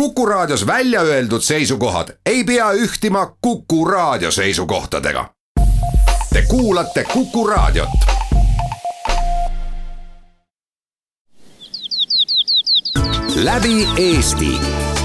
Kuku 0.00 0.26
Raadios 0.26 0.66
välja 0.66 1.00
öeldud 1.00 1.40
seisukohad 1.40 2.08
ei 2.26 2.44
pea 2.44 2.72
ühtima 2.72 3.36
Kuku 3.40 3.84
Raadio 3.84 4.30
seisukohtadega. 4.30 5.30
Te 6.32 6.42
kuulate 6.42 7.04
Kuku 7.04 7.46
Raadiot. 7.46 7.88
läbi 13.36 13.88
Eesti, 13.96 14.60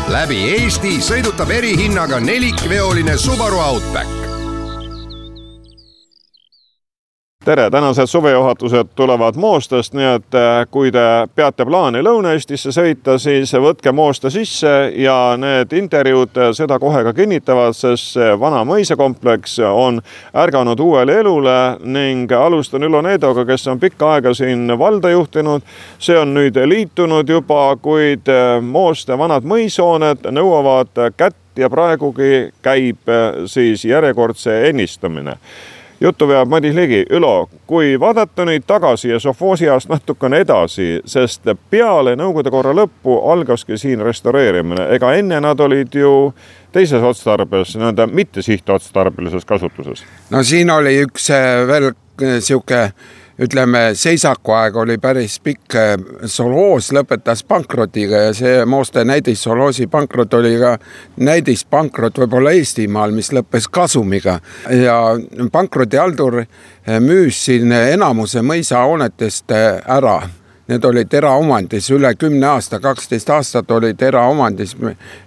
läbi 0.08 0.40
Eesti 0.54 1.02
sõidutab 1.02 1.52
erihinnaga 1.52 2.20
nelikveoline 2.20 3.18
Subaru 3.18 3.60
Outback 3.60 4.21
tere, 7.46 7.70
tänased 7.70 8.06
suvejuhatused 8.06 8.88
tulevad 8.96 9.36
Moostast, 9.36 9.94
nii 9.94 10.06
et 10.06 10.36
äh, 10.36 10.68
kui 10.72 10.92
te 10.94 11.02
peate 11.36 11.66
plaani 11.66 12.04
Lõuna-Eestisse 12.06 12.70
sõita, 12.76 13.16
siis 13.18 13.54
võtke 13.58 13.92
Moosta 13.92 14.30
sisse 14.30 14.92
ja 14.96 15.16
need 15.42 15.74
intervjuud 15.74 16.38
seda 16.54 16.78
kohe 16.80 17.02
ka 17.08 17.14
kinnitavad, 17.18 17.74
sest 17.74 18.14
see 18.14 18.36
vana 18.40 18.62
mõisakompleks 18.68 19.58
on 19.66 19.98
ärganud 20.38 20.80
uuele 20.80 21.18
elule 21.24 21.58
ning 21.82 22.32
alustan 22.32 22.86
Ülo 22.86 23.02
Needoga, 23.02 23.46
kes 23.50 23.68
on 23.74 23.82
pikka 23.82 24.14
aega 24.16 24.34
siin 24.38 24.70
valda 24.78 25.10
juhtinud. 25.10 25.66
see 26.00 26.20
on 26.20 26.34
nüüd 26.38 26.62
liitunud 26.66 27.30
juba, 27.30 27.76
kuid 27.82 28.30
äh, 28.30 28.62
Mooste 28.62 29.18
vanad 29.18 29.44
mõishooned 29.44 30.30
nõuavad 30.30 30.94
kätt 31.18 31.58
ja 31.58 31.70
praegugi 31.70 32.52
käib 32.62 33.10
äh, 33.10 33.46
siis 33.46 33.86
järjekordse 33.86 34.68
ennistamine 34.70 35.40
juttu 36.02 36.28
veab 36.28 36.50
Madis 36.50 36.76
Ligi. 36.76 37.06
Ülo, 37.10 37.50
kui 37.68 38.00
vaadata 38.00 38.46
nüüd 38.46 38.66
tagasi 38.68 39.12
ja 39.12 39.20
sovhoosi 39.20 39.70
ajast 39.70 39.90
natukene 39.90 40.42
edasi, 40.46 41.02
sest 41.06 41.48
peale 41.70 42.16
Nõukogude 42.20 42.52
korra 42.54 42.74
lõppu 42.76 43.20
algaski 43.32 43.78
siin 43.78 44.02
restaureerimine, 44.06 44.90
ega 44.96 45.14
enne 45.18 45.40
nad 45.42 45.60
olid 45.60 45.96
ju 45.96 46.34
teises 46.74 47.04
otstarbes, 47.04 47.76
nii-öelda 47.78 48.08
mitte 48.08 48.42
sihtotstarbelises 48.42 49.46
kasutuses? 49.46 50.04
no 50.30 50.44
siin 50.44 50.72
oli 50.72 50.98
üks 51.06 51.30
äh, 51.36 51.66
veel 51.68 51.92
niisugune 52.22 52.84
äh, 52.84 52.94
ütleme, 53.42 53.96
seisakuaeg 53.96 54.76
oli 54.76 54.98
päris 55.02 55.40
pikk. 55.44 55.76
Soloos 56.26 56.92
lõpetas 56.94 57.44
pankrotiga 57.48 58.26
ja 58.28 58.34
see 58.38 58.66
Mooste 58.66 59.06
näidis 59.06 59.44
Soloosi 59.44 59.88
pankrot 59.88 60.34
oli 60.38 60.58
ka 60.62 60.76
näidispankrot 61.18 62.22
võib-olla 62.22 62.54
Eestimaal, 62.58 63.16
mis 63.16 63.32
lõppes 63.34 63.70
kasumiga 63.72 64.40
ja 64.84 64.98
pankrotihaldur 65.52 66.44
müüs 67.02 67.42
siin 67.46 67.72
enamuse 67.72 68.46
mõisahoonetest 68.46 69.56
ära 69.86 70.20
need 70.72 70.86
olid 70.86 71.14
eraomandis 71.14 71.90
üle 71.92 72.14
kümne 72.16 72.48
aasta, 72.48 72.80
kaksteist 72.80 73.30
aastat 73.30 73.72
olid 73.72 74.02
eraomandis 74.02 74.76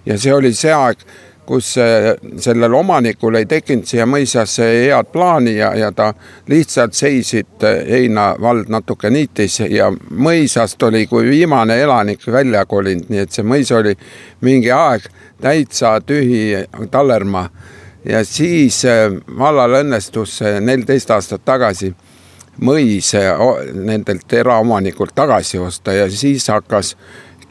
ja 0.05 0.17
see 0.17 0.33
oli 0.33 0.53
see 0.57 0.73
aeg 0.73 1.03
kus 1.45 1.77
äh, 1.77 2.15
sellel 2.37 2.73
omanikul 2.73 3.35
ei 3.35 3.45
tekkinud 3.45 3.85
siia 3.87 4.05
mõisasse 4.09 4.65
head 4.65 5.11
plaani 5.13 5.55
ja, 5.57 5.71
ja 5.77 5.91
ta 5.95 6.11
lihtsalt 6.49 6.93
seisid, 6.97 7.51
äh, 7.63 7.83
Heina 7.89 8.33
vald 8.41 8.71
natuke 8.73 9.09
niitis 9.13 9.59
ja 9.69 9.91
mõisast 10.09 10.81
oli 10.87 11.05
kui 11.07 11.29
viimane 11.29 11.77
elanik 11.81 12.25
välja 12.31 12.65
kolinud, 12.65 13.09
nii 13.09 13.23
et 13.25 13.35
see 13.35 13.45
mõis 13.45 13.71
oli 13.75 13.95
mingi 14.45 14.71
aeg 14.71 15.05
täitsa 15.41 15.99
tühi 16.01 16.65
tallermaa. 16.91 17.49
ja 18.05 18.23
siis 18.25 18.85
äh, 18.85 19.11
vallal 19.37 19.81
õnnestus 19.83 20.41
neliteist 20.61 21.11
aastat 21.11 21.45
tagasi 21.45 21.93
mõis 22.61 23.11
nendelt 23.73 24.33
eraomanikult 24.33 25.11
tagasi 25.15 25.59
osta 25.59 25.93
ja 25.93 26.09
siis 26.09 26.47
hakkas 26.47 26.95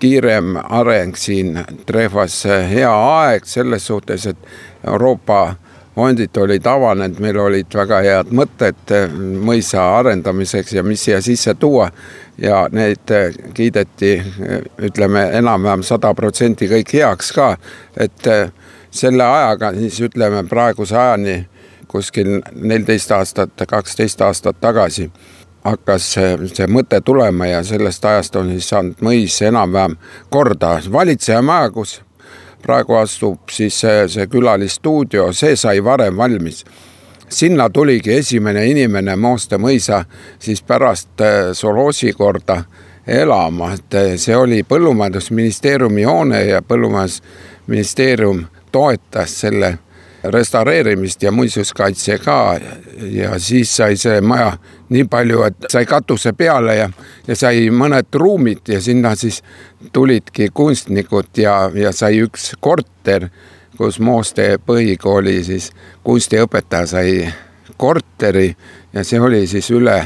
kiirem 0.04 0.56
areng 0.62 1.16
siin 1.16 1.58
trehvas 1.86 2.42
hea 2.68 2.90
aeg 2.92 3.46
selles 3.48 3.86
suhtes, 3.86 4.26
et 4.26 4.36
Euroopa 4.86 5.54
fondid 5.94 6.36
olid 6.36 6.66
avanenud, 6.66 7.20
meil 7.24 7.38
olid 7.40 7.72
väga 7.74 8.00
head 8.04 8.32
mõtted 8.36 8.92
mõisa 9.48 9.86
arendamiseks 9.96 10.74
ja 10.76 10.82
mis 10.84 11.06
siia 11.06 11.22
sisse 11.24 11.54
tuua. 11.54 11.90
ja 12.38 12.66
need 12.72 13.10
kiideti, 13.54 14.22
ütleme 14.82 15.20
enam-vähem 15.38 15.82
sada 15.86 16.10
protsenti 16.14 16.66
kõik 16.68 16.92
heaks 16.92 17.32
ka, 17.32 17.56
et 17.96 18.26
selle 18.90 19.24
ajaga 19.24 19.70
siis 19.78 20.00
ütleme 20.00 20.42
praeguse 20.48 20.96
ajani 20.98 21.46
kuskil 21.88 22.40
neliteist 22.52 23.12
aastat, 23.12 23.54
kaksteist 23.68 24.20
aastat 24.20 24.60
tagasi 24.60 25.12
hakkas 25.64 26.12
see, 26.12 26.66
mõte 26.68 27.00
tulema 27.00 27.46
ja 27.46 27.62
sellest 27.64 28.04
ajast 28.04 28.36
on 28.36 28.50
siis 28.52 28.68
saanud 28.68 29.00
mõis 29.04 29.40
enam-vähem 29.42 29.96
korda. 30.30 30.78
valitsejamaja, 30.92 31.70
kus 31.70 32.00
praegu 32.62 32.94
astub 32.94 33.50
siis 33.50 33.80
see, 33.80 34.08
see 34.08 34.26
külalistuudio, 34.26 35.32
see 35.32 35.56
sai 35.56 35.84
varem 35.84 36.16
valmis. 36.16 36.64
sinna 37.28 37.70
tuligi 37.70 38.12
esimene 38.12 38.66
inimene 38.66 39.16
Mooste 39.16 39.58
mõisa 39.58 40.04
siis 40.38 40.62
pärast 40.62 41.20
äh, 41.20 41.52
Soloosi 41.52 42.12
korda 42.12 42.64
elama, 43.06 43.72
et 43.72 43.94
äh, 43.94 44.16
see 44.16 44.36
oli 44.36 44.62
Põllumajandusministeeriumi 44.62 46.04
hoone 46.04 46.44
ja 46.44 46.62
Põllumajandusministeerium 46.62 48.44
toetas 48.72 49.40
selle 49.40 49.78
restaureerimist 50.24 51.22
ja 51.22 51.32
muinsuskaitse 51.32 52.18
ka. 52.18 52.60
Ja 53.10 53.38
siis 53.38 53.76
sai 53.76 53.96
see 53.96 54.20
maja 54.20 54.52
nii 54.88 55.04
palju, 55.10 55.42
et 55.42 55.68
sai 55.72 55.86
katuse 55.86 56.32
peale 56.32 56.76
ja, 56.76 56.90
ja 57.26 57.36
sai 57.36 57.68
mõned 57.70 58.14
ruumid 58.14 58.68
ja 58.68 58.80
sinna 58.80 59.14
siis 59.18 59.42
tulidki 59.92 60.48
kunstnikud 60.54 61.32
ja, 61.36 61.70
ja 61.74 61.92
sai 61.92 62.22
üks 62.24 62.52
korter, 62.60 63.28
kus 63.76 64.00
Mooste 64.00 64.54
põhikooli 64.66 65.42
siis 65.44 65.70
kunstiõpetaja 66.04 66.86
sai 66.86 67.16
korteri. 67.76 68.54
Ja 68.94 69.04
see 69.04 69.20
oli 69.20 69.46
siis 69.50 69.70
üle 69.74 69.98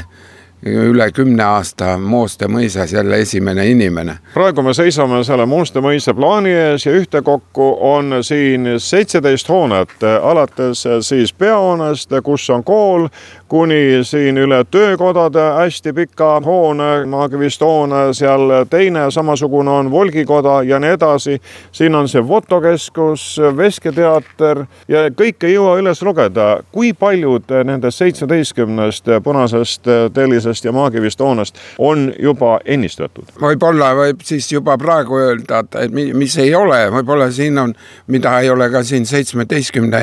üle 0.65 1.11
kümne 1.11 1.43
aasta 1.43 1.97
Mooste 1.97 2.47
mõisas 2.51 2.93
jälle 2.93 3.19
esimene 3.19 3.67
inimene. 3.67 4.17
praegu 4.33 4.61
me 4.61 4.73
seisame 4.73 5.23
selle 5.23 5.45
Mooste 5.45 5.79
mõisa 5.79 6.13
plaani 6.13 6.51
ees 6.51 6.85
ja 6.85 6.91
ühtekokku 6.91 7.77
on 7.79 8.17
siin 8.21 8.67
seitseteist 8.77 9.49
hoonet, 9.49 10.03
alates 10.21 10.83
siis 11.01 11.33
peahoonest, 11.33 12.11
kus 12.23 12.49
on 12.49 12.63
kool, 12.63 13.07
kuni 13.47 14.03
siin 14.03 14.37
üle 14.37 14.63
töökodade 14.71 15.45
hästi 15.61 15.93
pika 15.93 16.41
hoone, 16.45 17.05
Maagivist 17.05 17.61
hoone, 17.61 18.13
seal 18.13 18.65
teine 18.69 19.11
samasugune 19.11 19.71
on 19.71 19.91
Volgikoda 19.91 20.63
ja 20.63 20.79
nii 20.79 20.89
edasi. 20.89 21.41
siin 21.71 21.95
on 21.95 22.07
see 22.09 22.23
fotokeskus, 22.23 23.39
vesketeater 23.57 24.65
ja 24.87 25.07
kõike 25.09 25.47
ei 25.47 25.53
jõua 25.53 25.79
üles 25.79 26.03
lugeda, 26.03 26.59
kui 26.71 26.93
paljud 26.93 27.47
nendest 27.63 27.97
seitsmeteistkümnest 27.97 29.07
punasest 29.23 29.87
tellisest 30.13 30.48
Õisest 30.49 30.65
ja 30.65 30.71
Maagivist 30.73 31.19
hoonest 31.19 31.57
on 31.77 32.09
juba 32.19 32.59
ennistatud. 32.65 33.29
võib-olla 33.41 33.91
võib 33.95 34.23
siis 34.25 34.51
juba 34.51 34.77
praegu 34.77 35.19
öelda, 35.19 35.63
et 35.79 35.91
mis 35.93 36.37
ei 36.37 36.53
ole, 36.55 36.89
võib-olla 36.93 37.29
siin 37.31 37.57
on, 37.57 37.73
mida 38.07 38.39
ei 38.41 38.49
ole 38.49 38.69
ka 38.69 38.83
siin 38.83 39.05
seitsmeteistkümne 39.05 40.01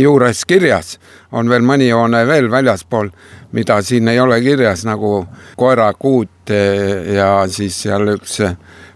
juures 0.00 0.44
kirjas, 0.44 0.98
on 1.32 1.48
veel 1.48 1.62
mõni 1.62 1.90
hoone 1.92 2.24
veel 2.26 2.50
väljaspool, 2.50 3.10
mida 3.52 3.80
siin 3.82 4.08
ei 4.08 4.20
ole 4.20 4.40
kirjas 4.42 4.84
nagu 4.84 5.26
koerakuut 5.56 6.50
eh, 6.50 7.14
ja 7.14 7.44
siis 7.48 7.82
seal 7.86 8.16
üks 8.16 8.40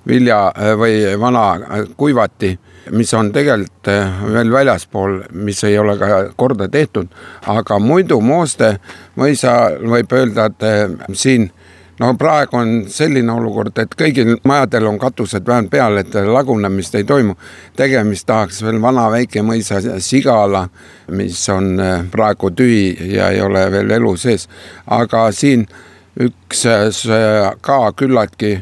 vilja 0.09 0.49
või 0.79 1.05
vana 1.21 1.85
kuivati 1.97 2.57
mis 2.91 3.15
on 3.15 3.33
tegelikult 3.33 3.89
eh, 3.93 4.21
veel 4.33 4.53
väljaspool, 4.53 5.23
mis 5.33 5.63
ei 5.65 5.79
ole 5.79 5.97
ka 5.99 6.09
korda 6.37 6.69
tehtud, 6.69 7.09
aga 7.47 7.79
muidu 7.83 8.21
Mooste 8.21 8.77
mõisa 9.19 9.55
võib 9.79 10.13
öelda, 10.13 10.49
et 10.49 10.67
eh, 10.67 10.95
siin 11.13 11.49
no 11.99 12.13
praegu 12.19 12.59
on 12.61 12.73
selline 12.93 13.33
olukord, 13.33 13.79
et 13.79 13.97
kõigil 13.99 14.37
majadel 14.49 14.87
on 14.91 15.01
katused 15.03 15.47
vähemalt 15.47 15.73
peal, 15.73 15.99
et 16.01 16.15
lagunemist 16.15 16.95
ei 16.95 17.05
toimu. 17.05 17.35
tegemist 17.77 18.27
tahaks 18.27 18.63
veel 18.63 18.81
vana 18.83 19.09
väike 19.11 19.43
mõisa 19.43 19.81
Sigala, 20.01 20.69
mis 21.11 21.49
on 21.49 21.81
eh, 21.81 21.99
praegu 22.11 22.51
tühi 22.51 23.15
ja 23.15 23.31
ei 23.31 23.43
ole 23.43 23.71
veel 23.73 23.91
elu 23.99 24.17
sees, 24.17 24.49
aga 24.87 25.29
siin 25.33 25.67
üks 26.19 26.65
ka 27.63 27.77
küllaltki 27.95 28.57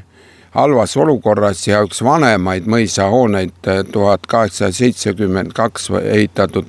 halvas 0.56 0.96
olukorras 0.96 1.66
ja 1.68 1.82
üks 1.84 2.00
vanemaid 2.04 2.66
mõisahooneid, 2.70 3.56
eh, 3.66 3.84
tuhat 3.92 4.26
kaheksasada 4.26 4.72
seitsekümmend 4.72 5.52
kaks 5.56 5.90
ehitatud 6.02 6.68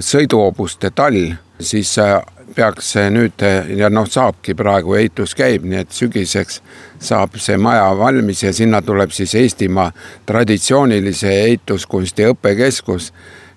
sõiduhobuste 0.00 0.90
tall, 0.96 1.34
siis 1.60 1.92
eh, 1.98 2.16
peaks 2.54 2.94
nüüd 3.12 3.44
ja 3.76 3.90
noh, 3.92 4.08
saabki 4.10 4.54
praegu 4.58 4.96
ehitus 4.98 5.36
käib, 5.38 5.66
nii 5.68 5.82
et 5.84 5.92
sügiseks 5.94 6.60
saab 6.98 7.36
see 7.38 7.58
maja 7.60 7.92
valmis 7.98 8.42
ja 8.42 8.52
sinna 8.56 8.80
tuleb 8.82 9.12
siis 9.14 9.34
Eestimaa 9.38 9.90
traditsioonilise 10.26 11.30
ehituskunsti 11.44 12.26
õppekeskus 12.32 13.12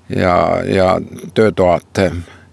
ja, 0.10 0.36
ja 0.68 0.90
töötoad. 1.34 2.04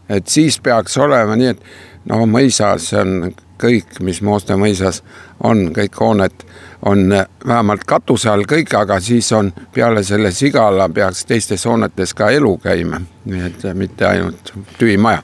et 0.08 0.28
siis 0.28 0.60
peaks 0.60 0.96
olema 0.98 1.36
nii, 1.36 1.52
et 1.54 2.08
no 2.08 2.24
mõisas 2.26 2.88
on 2.96 3.34
kõik, 3.60 4.00
mis 4.00 4.22
Mooste 4.22 4.56
mõisas 4.56 5.02
on, 5.44 5.68
kõik 5.76 6.00
hooned 6.00 6.46
on 6.86 7.12
vähemalt 7.46 7.84
katuse 7.86 8.30
all 8.30 8.46
kõik, 8.48 8.74
aga 8.76 9.00
siis 9.00 9.32
on 9.32 9.52
peale 9.74 10.02
selle 10.02 10.30
Sigala 10.32 10.88
peaks 10.88 11.24
teistes 11.24 11.66
hoonetes 11.66 12.14
ka 12.14 12.30
elu 12.30 12.56
käima, 12.62 13.02
nii 13.24 13.44
et 13.46 13.68
mitte 13.74 14.06
ainult 14.06 14.54
tühi 14.78 14.96
maja 14.96 15.22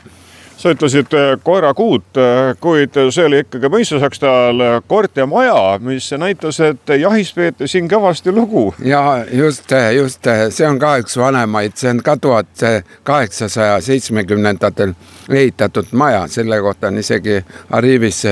sa 0.56 0.72
ütlesid 0.72 1.12
äh, 1.14 1.34
koerakuut, 1.44 2.16
äh, 2.16 2.56
kuid 2.60 2.96
see 3.12 3.26
oli 3.28 3.42
ikkagi 3.44 3.68
mõistusaksta 3.70 4.30
ajal 4.30 4.62
kortermaja, 4.88 5.78
mis 5.84 6.08
näitas, 6.18 6.60
et 6.64 6.94
jahis 7.00 7.32
peeti 7.36 7.68
siin 7.68 7.90
kõvasti 7.92 8.32
lugu. 8.34 8.74
ja 8.84 9.24
just, 9.32 9.72
just 9.96 10.28
see 10.50 10.68
on 10.68 10.80
ka 10.80 10.96
üks 11.02 11.18
vanemaid, 11.20 11.76
see 11.76 11.92
on 11.92 12.02
ka 12.04 12.16
tuhat 12.16 12.64
kaheksasaja 13.04 13.80
seitsmekümnendatel 13.84 14.94
ehitatud 15.28 15.92
maja, 15.92 16.26
selle 16.32 16.60
kohta 16.64 16.88
on 16.88 17.04
isegi 17.04 17.42
Arrivis 17.70 18.24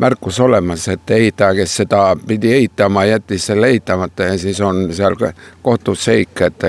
märkus 0.00 0.40
olemas, 0.40 0.88
et 0.88 1.10
ehitaja, 1.10 1.54
kes 1.54 1.76
seda 1.82 2.16
pidi 2.26 2.52
ehitama, 2.56 3.04
jättis 3.04 3.46
selle 3.50 3.68
ehitamata 3.68 4.30
ja 4.30 4.38
siis 4.38 4.60
on 4.60 4.86
seal 4.96 5.16
kohtus 5.62 6.04
seik, 6.04 6.40
et 6.46 6.64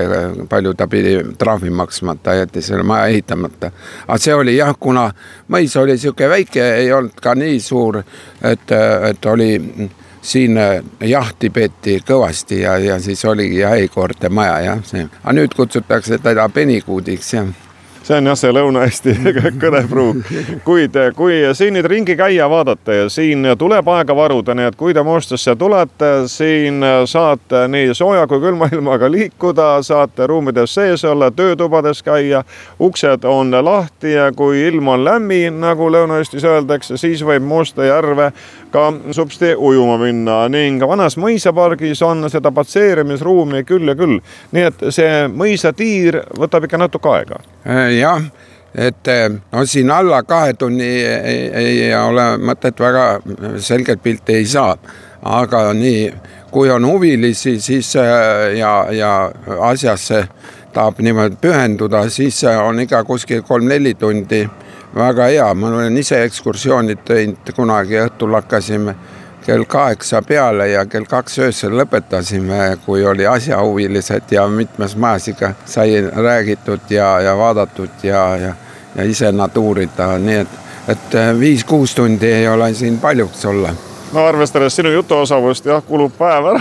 palju 0.48 0.74
ta 0.74 0.86
pidi 0.86 1.16
trahvi 1.38 1.70
maksma, 1.70 2.16
ta 2.22 2.34
jättis 2.34 2.68
selle 2.68 2.82
maja 2.82 3.06
ehitamata. 3.06 3.72
aga 4.08 4.18
see 4.18 4.34
oli 4.34 4.56
jah, 4.56 4.76
kuna 4.80 5.08
mõis 5.48 5.76
oli 5.80 5.98
sihuke 5.98 6.28
väike, 6.28 6.68
ei 6.84 6.92
olnud 6.92 7.20
ka 7.22 7.34
nii 7.34 7.60
suur, 7.60 8.02
et, 8.42 8.76
et 9.08 9.26
oli 9.26 9.50
siin 10.22 10.58
jahti 11.00 11.50
peeti 11.50 11.98
kõvasti 12.06 12.60
ja, 12.60 12.76
ja 12.78 13.00
siis 13.00 13.24
oligi 13.24 13.58
jahikoorte 13.64 14.28
maja 14.28 14.60
jah, 14.60 14.84
see, 14.86 15.08
aga 15.22 15.38
nüüd 15.40 15.56
kutsutakse 15.56 16.20
teda 16.22 16.48
penikuudiks 16.48 17.34
jah 17.34 17.52
see 18.02 18.16
on 18.16 18.26
jah, 18.26 18.38
see 18.38 18.52
Lõuna-Eesti 18.52 19.14
kõnepruuk. 19.62 20.30
kuid 20.64 20.96
kui 21.16 21.40
siin 21.54 21.76
nüüd 21.76 21.88
ringi 21.90 22.16
käia, 22.18 22.48
vaadata 22.50 22.96
ja 22.96 23.08
siin 23.12 23.46
tuleb 23.58 23.88
aega 23.94 24.16
varuda, 24.16 24.54
nii 24.54 24.68
et 24.70 24.78
kui 24.78 24.94
te 24.94 25.04
Moostasse 25.06 25.54
tulete, 25.58 26.10
siin 26.30 26.82
saate 27.06 27.66
nii 27.72 27.94
sooja 27.94 28.26
kui 28.30 28.42
külma 28.42 28.68
ilmaga 28.72 29.10
liikuda, 29.10 29.68
saate 29.86 30.26
ruumides 30.26 30.74
sees 30.74 31.04
olla, 31.04 31.30
töötubades 31.30 32.02
käia, 32.02 32.44
uksed 32.80 33.24
on 33.28 33.54
lahti 33.64 34.16
ja 34.16 34.30
kui 34.36 34.64
ilm 34.66 34.88
on 34.94 35.04
lämmi, 35.04 35.44
nagu 35.54 35.90
Lõuna-Eestis 35.92 36.46
öeldakse, 36.48 36.96
siis 37.00 37.22
võib 37.26 37.46
Moosta 37.46 37.86
järve 37.86 38.32
ka 38.72 38.88
supsti 39.14 39.52
ujuma 39.56 39.98
minna 40.00 40.46
ning 40.52 40.82
vanas 40.88 41.18
mõisapargis 41.20 42.02
on 42.06 42.26
seda 42.32 42.52
patseerimisruumi 42.54 43.64
küll 43.68 43.92
ja 43.92 43.96
küll. 43.98 44.20
nii 44.52 44.64
et 44.70 44.86
see 44.94 45.26
mõisatiir 45.28 46.22
võtab 46.38 46.66
ikka 46.66 46.80
natuke 46.80 47.12
aega. 47.12 47.42
Äh, 47.66 47.98
jah 48.00 48.22
et 48.74 49.08
äh, 49.08 49.28
no 49.52 49.64
siin 49.68 49.90
alla 49.90 50.22
kahe 50.22 50.54
tunni 50.54 50.88
ei, 51.04 51.48
ei 51.52 51.94
ole 51.94 52.36
mõtet 52.40 52.80
väga 52.80 53.20
selget 53.60 54.02
pilti 54.02 54.40
ei 54.40 54.46
saa, 54.48 54.76
aga 55.22 55.66
nii, 55.76 56.06
kui 56.50 56.70
on 56.72 56.86
huvilisi, 56.88 57.58
siis 57.60 57.94
äh, 58.00 58.56
ja, 58.56 58.72
ja 58.90 59.12
asjasse 59.68 60.24
tahab 60.72 61.02
niimoodi 61.04 61.36
pühenduda, 61.40 62.06
siis 62.10 62.40
on 62.48 62.80
ikka 62.80 63.04
kuskil 63.04 63.42
kolm-neli 63.44 63.94
tundi 63.94 64.46
väga 64.94 65.26
hea, 65.30 65.54
ma 65.54 65.68
olen 65.68 65.96
ise 65.96 66.22
ekskursioonid 66.24 67.04
teinud, 67.04 67.52
kunagi 67.56 68.00
õhtul 68.02 68.34
hakkasime 68.36 68.94
kell 69.42 69.64
kaheksa 69.68 70.22
peale 70.22 70.68
ja 70.68 70.84
kell 70.86 71.06
kaks 71.08 71.38
öösel 71.42 71.74
lõpetasime, 71.80 72.76
kui 72.86 73.04
oli 73.06 73.26
asjahuvilised 73.26 74.30
ja 74.30 74.46
mitmes 74.48 74.96
majas 74.96 75.28
ikka 75.32 75.54
sai 75.66 76.02
räägitud 76.14 76.90
ja, 76.90 77.20
ja 77.20 77.36
vaadatud 77.36 78.04
ja, 78.06 78.26
ja, 78.36 78.52
ja 78.94 79.04
ise 79.08 79.32
nad 79.32 79.56
uurida, 79.56 80.12
nii 80.18 80.42
et, 80.44 80.60
et 80.94 81.16
viis-kuus 81.38 81.96
tundi 81.98 82.30
ei 82.30 82.48
ole 82.48 82.74
siin 82.74 83.00
paljuks 83.02 83.44
olla 83.50 83.74
no 84.12 84.26
arvestades 84.26 84.76
sinu 84.76 84.90
jutuosavust 84.92 85.66
jah, 85.66 85.82
kulub 85.86 86.12
päev 86.18 86.48
ära 86.52 86.60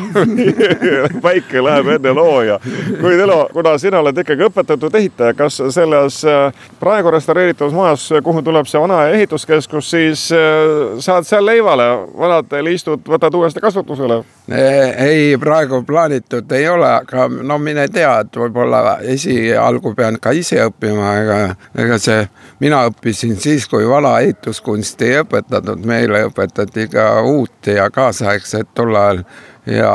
päike 1.26 1.64
läheb 1.64 1.90
enne 1.96 2.14
looja. 2.16 2.60
kuid 3.02 3.20
Elo, 3.20 3.50
kuna 3.54 3.76
sina 3.82 4.00
oled 4.00 4.18
ikkagi 4.24 4.48
õpetatud 4.48 4.96
ehitaja, 4.96 5.34
kas 5.38 5.60
selles 5.74 6.22
äh, 6.28 6.66
praegu 6.80 7.12
restaureeritavas 7.12 7.76
majas, 7.76 8.08
kuhu 8.24 8.42
tuleb 8.46 8.70
see 8.70 8.82
vana 8.82 9.04
ehituskeskus, 9.16 9.90
siis 9.92 10.28
äh, 10.36 11.00
saad 11.04 11.28
seal 11.28 11.46
leivale, 11.46 11.88
vanad 12.18 12.56
liistud 12.64 13.04
võtad 13.08 13.36
uuesti 13.36 13.64
kasutusele? 13.64 14.22
ei, 14.52 15.38
praegu 15.40 15.84
plaanitud 15.88 16.52
ei 16.52 16.68
ole, 16.70 16.88
aga 16.88 17.28
no 17.32 17.58
mine 17.62 17.88
tea, 17.92 18.14
et 18.24 18.38
võib-olla 18.38 18.98
esialgu 19.14 19.94
pean 19.96 20.18
ka 20.22 20.34
ise 20.36 20.60
õppima, 20.66 21.14
ega, 21.22 21.38
ega 21.84 22.00
see, 22.02 22.26
mina 22.60 22.84
õppisin 22.90 23.38
siis, 23.40 23.68
kui 23.72 23.88
vana 23.88 24.18
ehituskunsti 24.24 25.08
ei 25.08 25.22
õpetatud, 25.24 25.86
meile 25.88 26.26
õpetati 26.28 26.88
ka 26.92 27.08
uut 27.42 27.72
ja 27.74 27.90
kaasaegset 27.94 28.72
tol 28.78 28.96
ajal 28.96 29.24
ja 29.66 29.94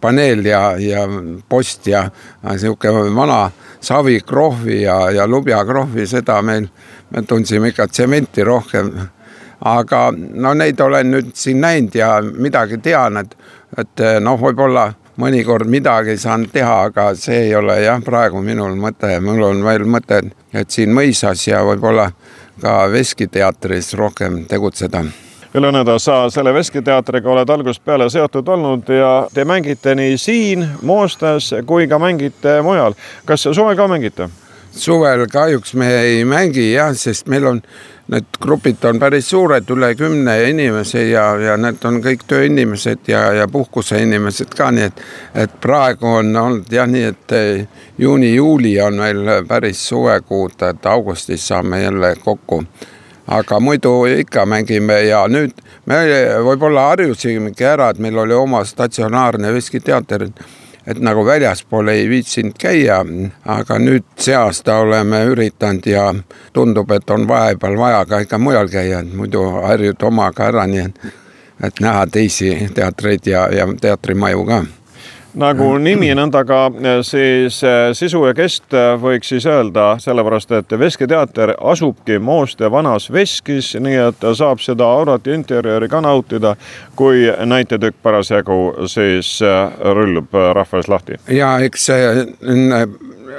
paneel 0.00 0.44
ja, 0.46 0.62
ja 0.78 1.06
post 1.48 1.86
ja 1.86 2.08
sihuke 2.56 2.92
vana 3.14 3.50
savikrohvi 3.80 4.82
ja, 4.82 5.10
ja 5.10 5.26
lubjakrohvi, 5.26 6.06
seda 6.06 6.40
meil, 6.42 6.68
me 7.10 7.22
tundsime 7.22 7.72
ikka 7.72 7.88
tsementi 7.88 8.44
rohkem. 8.44 8.92
Aga 9.64 10.10
no 10.14 10.52
neid 10.54 10.80
olen 10.80 11.10
nüüd 11.10 11.32
siin 11.38 11.62
näinud 11.64 11.94
ja 11.96 12.18
midagi 12.22 12.78
tean, 12.84 13.22
et 13.22 13.36
et 13.78 14.02
noh, 14.22 14.38
võib-olla 14.38 14.92
mõnikord 15.18 15.66
midagi 15.70 16.14
saan 16.18 16.46
teha, 16.52 16.76
aga 16.90 17.08
see 17.18 17.48
ei 17.48 17.54
ole 17.58 17.80
jah, 17.82 17.98
praegu 18.04 18.42
minul 18.42 18.76
mõte, 18.78 19.16
mul 19.22 19.42
on 19.50 19.64
veel 19.66 19.86
mõte, 19.90 20.22
et 20.52 20.70
siin 20.70 20.94
mõisas 20.94 21.46
ja 21.48 21.64
võib-olla 21.66 22.10
ka 22.62 22.84
veskiteatris 22.92 23.94
rohkem 23.98 24.44
tegutseda 24.50 25.02
Ülle 25.54 25.70
Nõda, 25.70 25.98
sa 26.02 26.24
selle 26.34 26.50
veskiteatriga 26.54 27.30
oled 27.30 27.50
algusest 27.50 27.84
peale 27.86 28.08
seotud 28.10 28.48
olnud 28.50 28.88
ja 28.90 29.10
te 29.34 29.44
mängite 29.46 29.94
nii 29.94 30.16
siin 30.18 30.64
Moostas 30.82 31.52
kui 31.66 31.86
ka 31.86 31.98
mängite 32.02 32.58
mujal. 32.62 32.96
kas 33.24 33.46
suve 33.46 33.76
ka 33.76 33.86
mängite? 33.88 34.28
suvel 34.74 35.26
kahjuks 35.30 35.74
me 35.74 35.88
ei 36.00 36.24
mängi 36.24 36.72
jah, 36.72 36.94
sest 36.98 37.28
meil 37.30 37.46
on 37.46 37.60
need 38.10 38.26
grupid 38.42 38.82
on 38.84 38.98
päris 39.00 39.28
suured, 39.30 39.68
üle 39.70 39.92
kümne 39.96 40.34
inimese 40.50 41.06
ja, 41.08 41.28
ja 41.40 41.54
need 41.56 41.84
on 41.88 42.00
kõik 42.04 42.26
tööinimesed 42.28 43.08
ja, 43.08 43.22
ja 43.38 43.46
puhkuseinimesed 43.48 44.52
ka, 44.56 44.72
nii 44.74 44.88
et, 44.90 45.04
et 45.46 45.54
praegu 45.62 46.10
on 46.18 46.34
olnud 46.36 46.72
jah, 46.72 46.88
nii 46.90 47.06
et 47.12 47.36
eh, 47.38 47.84
juuni-juuli 47.98 48.74
on 48.84 48.98
meil 49.00 49.30
päris 49.48 49.86
suvekuud, 49.88 50.58
et 50.68 50.90
augustis 50.90 51.46
saame 51.48 51.84
jälle 51.84 52.16
kokku. 52.24 52.64
Aga 53.26 53.60
muidu 53.60 54.04
ikka 54.20 54.46
mängime 54.46 55.00
ja 55.08 55.24
nüüd 55.28 55.56
me 55.86 56.00
võib-olla 56.44 56.90
harjusimegi 56.90 57.64
ära, 57.64 57.90
et 57.90 57.98
meil 57.98 58.18
oli 58.18 58.34
oma 58.36 58.64
statsionaarne 58.64 59.52
veskiteater 59.54 60.28
et 60.86 61.00
nagu 61.00 61.24
väljaspool 61.26 61.88
ei 61.88 62.08
viitsinud 62.08 62.56
käia, 62.60 63.00
aga 63.48 63.78
nüüd 63.80 64.04
see 64.20 64.36
aasta 64.36 64.78
oleme 64.84 65.22
üritanud 65.32 65.86
ja 65.88 66.06
tundub, 66.52 66.90
et 66.92 67.10
on 67.10 67.28
vahepeal 67.28 67.78
vaja 67.78 68.04
ka 68.06 68.20
ikka 68.24 68.38
mujal 68.38 68.68
käia, 68.68 69.00
et 69.00 69.14
muidu 69.16 69.44
harjud 69.64 70.02
omaga 70.04 70.50
ära, 70.52 70.66
nii 70.68 70.84
et, 70.84 71.04
et 71.64 71.80
näha 71.80 72.06
teisi 72.06 72.52
teatreid 72.74 73.26
ja, 73.26 73.46
ja 73.52 73.68
teatrimaju 73.80 74.44
ka 74.50 74.64
nagu 75.38 75.68
nimi 75.82 76.10
nõnda 76.16 76.44
ka 76.46 76.60
eh, 76.70 77.00
siis 77.06 77.60
eh, 77.66 77.90
sisu 77.96 78.24
ja 78.28 78.34
kest 78.36 78.74
eh, 78.74 78.94
võiks 79.00 79.32
siis 79.32 79.46
öelda, 79.50 79.94
sellepärast 80.02 80.54
et 80.58 80.74
Veskiteater 80.78 81.54
asubki 81.60 82.18
Mooste 82.18 82.70
vanas 82.70 83.10
veskis, 83.12 83.74
nii 83.80 83.98
et 84.08 84.26
saab 84.38 84.62
seda 84.64 84.86
aurat 84.98 85.26
ja 85.26 85.34
interjööri 85.34 85.88
ka 85.90 86.00
nautida, 86.04 86.54
kui 86.96 87.26
näitetükk 87.46 87.98
parasjagu 88.02 88.88
siis 88.90 89.36
rullub 89.96 90.34
rahva 90.34 90.80
ees 90.80 90.88
lahti. 90.88 91.18
ja 91.28 91.56
eks 91.64 91.90
see 91.90 92.26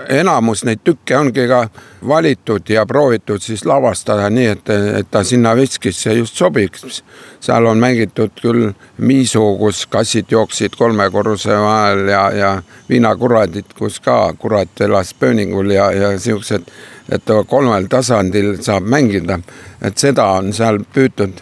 enamus 0.10 0.64
neid 0.66 0.82
tükke 0.84 1.18
ongi 1.18 1.48
ka 1.48 1.62
valitud 2.08 2.70
ja 2.70 2.86
proovitud 2.86 3.42
siis 3.42 3.66
lavastada 3.66 4.30
nii, 4.30 4.48
et, 4.54 4.70
et 5.00 5.12
ta 5.12 5.24
sinna 5.24 5.56
veskisse 5.58 6.14
just 6.14 6.36
sobiks. 6.36 7.04
seal 7.40 7.66
on 7.66 7.78
mängitud 7.78 8.34
küll 8.42 8.72
Miisu, 8.98 9.44
kus 9.60 9.86
kassid 9.92 10.32
jooksid 10.32 10.76
kolme 10.78 11.10
korruse 11.12 11.58
vahel 11.62 12.08
ja, 12.08 12.24
ja 12.32 12.52
viinakuradid, 12.90 13.74
kus 13.78 14.00
ka 14.00 14.34
kurat 14.40 14.82
elas 14.82 15.14
pööningul 15.14 15.72
ja, 15.72 15.92
ja 15.92 16.20
siuksed, 16.20 16.70
et 17.10 17.34
kolmel 17.48 17.88
tasandil 17.90 18.56
saab 18.62 18.84
mängida. 18.84 19.40
et 19.82 19.98
seda 19.98 20.26
on 20.40 20.54
seal 20.54 20.80
püütud 20.94 21.42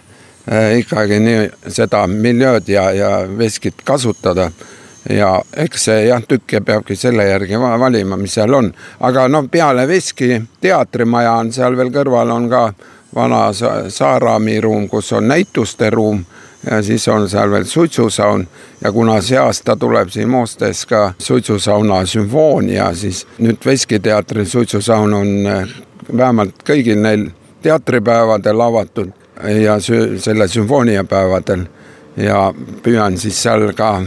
äh, 0.51 0.77
ikkagi 0.79 1.19
nii 1.19 1.49
seda 1.67 2.07
miljööd 2.07 2.67
ja, 2.67 2.91
ja 2.91 3.11
veskit 3.37 3.83
kasutada 3.83 4.51
ja 5.09 5.41
eks 5.57 5.85
see 5.89 6.05
jah, 6.07 6.23
tükke 6.27 6.61
peabki 6.61 6.95
selle 6.95 7.25
järgi 7.27 7.59
valima, 7.59 8.17
mis 8.17 8.33
seal 8.33 8.53
on, 8.53 8.71
aga 8.99 9.27
no 9.27 9.43
peale 9.51 9.87
Veski 9.87 10.41
teatrimaja 10.61 11.33
on 11.41 11.51
seal 11.53 11.77
veel 11.77 11.91
kõrval 11.91 12.31
on 12.31 12.49
ka 12.49 12.63
vana 13.15 13.51
Saarami 13.89 14.61
ruum, 14.61 14.87
kus 14.89 15.13
on 15.13 15.27
näituste 15.27 15.89
ruum. 15.89 16.25
Ja 16.71 16.77
siis 16.83 17.07
on 17.11 17.25
seal 17.29 17.51
veel 17.51 17.65
suitsusaun 17.67 18.45
ja 18.81 18.91
kuna 18.91 19.17
see 19.21 19.35
aasta 19.37 19.75
tuleb 19.75 20.09
siin 20.09 20.29
Moostes 20.31 20.85
ka 20.87 21.13
suitsusauna 21.19 22.05
sümfoonia, 22.05 22.93
siis 22.95 23.25
nüüd 23.37 23.65
Veski 23.65 23.99
teatri 23.99 24.45
suitsusaun 24.45 25.13
on 25.13 25.33
eh, 25.47 25.73
vähemalt 26.17 26.63
kõigil 26.63 27.01
neil 27.03 27.25
teatripäevadel 27.61 28.61
avatud 28.61 29.11
ja 29.59 29.75
selle 30.19 30.47
sümfooniapäevadel 30.47 31.65
ja 32.17 32.53
püüan 32.83 33.17
siis 33.17 33.41
seal 33.43 33.71
ka 33.77 34.01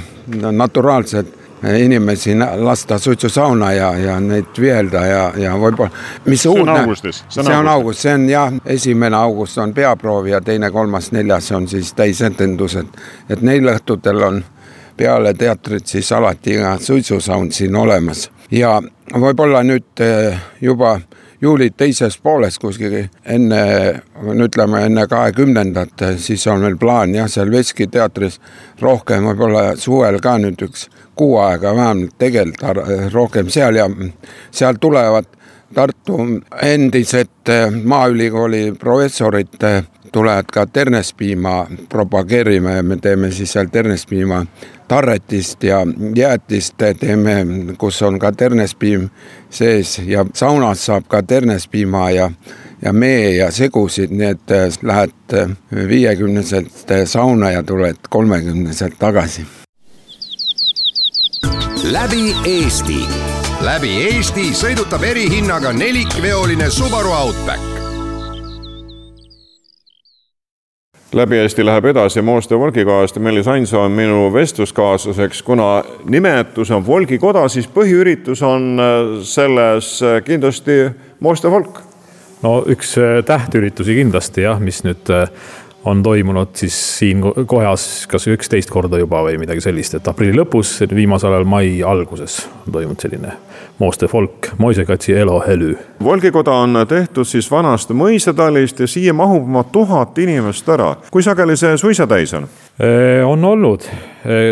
naturaalselt 0.52 1.34
inimesi 1.78 2.34
lasta 2.56 2.98
suitsusauna 2.98 3.72
ja, 3.72 3.92
ja 3.98 4.20
neid 4.20 4.58
viielda 4.60 5.06
ja, 5.06 5.22
ja 5.36 5.54
võib-olla. 5.56 5.90
mis 6.24 6.42
see 6.42 6.52
uudne, 6.52 6.84
see 7.28 7.56
on 7.56 7.68
august, 7.68 8.00
see 8.00 8.14
on 8.14 8.28
jah, 8.28 8.52
esimene 8.64 9.16
august 9.16 9.58
on 9.58 9.74
peaproov 9.74 10.28
ja 10.30 10.40
teine, 10.40 10.70
kolmas, 10.70 11.10
neljas 11.12 11.50
on 11.56 11.68
siis 11.68 11.94
täisetendused. 11.96 12.86
et 13.28 13.42
neil 13.42 13.72
õhtutel 13.72 14.22
on 14.22 14.44
peale 14.96 15.34
teatrit 15.34 15.86
siis 15.86 16.12
alati 16.12 16.58
ka 16.60 16.76
suitsusaun 16.80 17.52
siin 17.52 17.76
olemas 17.76 18.30
ja 18.50 18.80
võib-olla 19.12 19.62
nüüd 19.64 20.04
eh, 20.04 20.38
juba 20.60 20.98
juuli 21.46 21.70
teises 21.70 22.18
pooles 22.22 22.58
kuskil 22.58 22.96
enne, 23.24 23.62
ütleme 24.44 24.82
enne 24.88 25.06
kahekümnendat, 25.10 26.04
siis 26.22 26.46
on 26.50 26.64
meil 26.64 26.76
plaan 26.80 27.14
jah, 27.14 27.30
seal 27.30 27.50
Veski 27.52 27.86
teatris 27.92 28.40
rohkem 28.82 29.28
võib-olla 29.30 29.68
suvel 29.80 30.18
ka 30.22 30.36
nüüd 30.42 30.66
üks 30.66 30.88
kuu 31.16 31.38
aega 31.40 31.72
vähemalt 31.76 32.18
tegeleda 32.18 32.74
rohkem 33.14 33.50
seal 33.52 33.78
ja 33.78 33.86
seal 34.50 34.80
tulevad 34.80 35.30
Tartu 35.74 36.18
endised 36.62 37.50
Maaülikooli 37.84 38.72
professorid 38.78 39.58
tulevad 40.12 40.44
ka 40.52 40.66
ternespiima 40.66 41.66
propageerima 41.88 42.70
ja 42.70 42.82
me 42.82 42.96
teeme 42.96 43.30
siis 43.30 43.52
seal 43.52 43.66
ternespiima 43.72 44.46
tarretist 44.88 45.64
ja 45.64 45.80
jäätist 46.16 46.74
teeme, 47.00 47.46
kus 47.78 48.02
on 48.02 48.18
ka 48.18 48.32
ternespiim 48.32 49.08
sees 49.50 49.98
ja 49.98 50.26
saunas 50.34 50.86
saab 50.86 51.08
ka 51.08 51.22
ternespiima 51.22 52.10
ja 52.10 52.30
ja 52.82 52.92
mee 52.92 53.36
ja 53.36 53.50
segusid, 53.50 54.10
nii 54.10 54.26
et 54.26 54.50
äh, 54.50 54.78
lähed 54.82 55.34
äh, 55.34 55.50
viiekümneselt 55.88 56.92
sauna 57.04 57.50
ja 57.50 57.62
tuled 57.62 57.96
kolmekümneselt 58.08 58.98
tagasi. 58.98 59.46
läbi 61.92 62.36
Eesti, 62.44 63.06
läbi 63.64 63.92
Eesti 64.10 64.50
sõidutab 64.56 65.04
erihinnaga 65.06 65.72
nelikveoline 65.72 66.68
Subaru 66.70 67.12
Outback 67.16 67.76
läbi 71.16 71.38
Eesti 71.40 71.64
läheb 71.64 71.84
edasi 71.88 72.22
Mooste 72.22 72.58
Volgikohast 72.58 73.16
ja 73.16 73.22
Meelis 73.22 73.48
Ainso 73.48 73.80
on 73.80 73.92
minu 73.92 74.32
vestluskaaslaseks. 74.32 75.42
kuna 75.42 75.84
nimetus 76.04 76.70
on 76.70 76.86
Volgikoda, 76.86 77.48
siis 77.48 77.68
põhiüritus 77.68 78.42
on 78.44 78.76
äh, 78.80 79.22
selles 79.22 80.02
äh, 80.02 80.22
kindlasti 80.24 80.90
Mooste 81.20 81.50
Volk. 81.50 81.80
no 82.42 82.64
üks 82.68 82.98
äh, 82.98 83.24
tähtüritusi 83.24 83.94
kindlasti 83.94 84.44
jah, 84.44 84.60
mis 84.60 84.82
nüüd 84.84 85.08
on 85.86 86.02
toimunud 86.02 86.48
siis 86.54 86.98
siin 86.98 87.22
kohas 87.46 88.06
kas 88.10 88.26
üksteist 88.26 88.70
korda 88.70 88.98
juba 88.98 89.22
või 89.26 89.38
midagi 89.38 89.62
sellist, 89.62 89.94
et 89.94 90.08
aprilli 90.10 90.34
lõpus, 90.36 90.80
viimasel 90.90 91.32
ajal 91.32 91.46
mai 91.48 91.78
alguses 91.86 92.40
on 92.66 92.74
toimunud 92.74 93.02
selline 93.02 93.36
Mooste 93.78 94.08
folk, 94.08 94.48
Moisekatsi 94.58 95.12
elohely. 95.12 95.74
Volgikoda 96.04 96.54
on 96.64 96.78
tehtud 96.88 97.28
siis 97.28 97.50
vanast 97.50 97.90
mõisatallist 97.92 98.80
ja 98.80 98.88
siia 98.88 99.12
mahub 99.12 99.44
oma 99.44 99.66
tuhat 99.68 100.18
inimest 100.18 100.68
ära. 100.72 100.94
kui 101.10 101.22
sageli 101.22 101.56
see 101.56 101.76
suisa 101.76 102.06
täis 102.06 102.32
on? 102.34 102.48
on 103.24 103.44
olnud, 103.44 103.84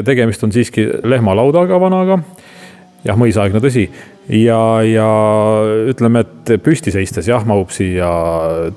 tegemist 0.05 0.45
on 0.45 0.53
siiski 0.53 0.87
lehmalaudaga 1.03 1.81
vanaga. 1.81 2.19
jah, 3.05 3.17
mõisaaegne 3.17 3.65
tõsi 3.65 3.89
ja, 4.29 4.61
ja 4.87 5.09
ütleme, 5.91 6.25
et 6.25 6.55
püsti 6.65 6.93
seistes 6.95 7.29
jah, 7.29 7.45
mahub 7.47 7.73
siia 7.75 8.09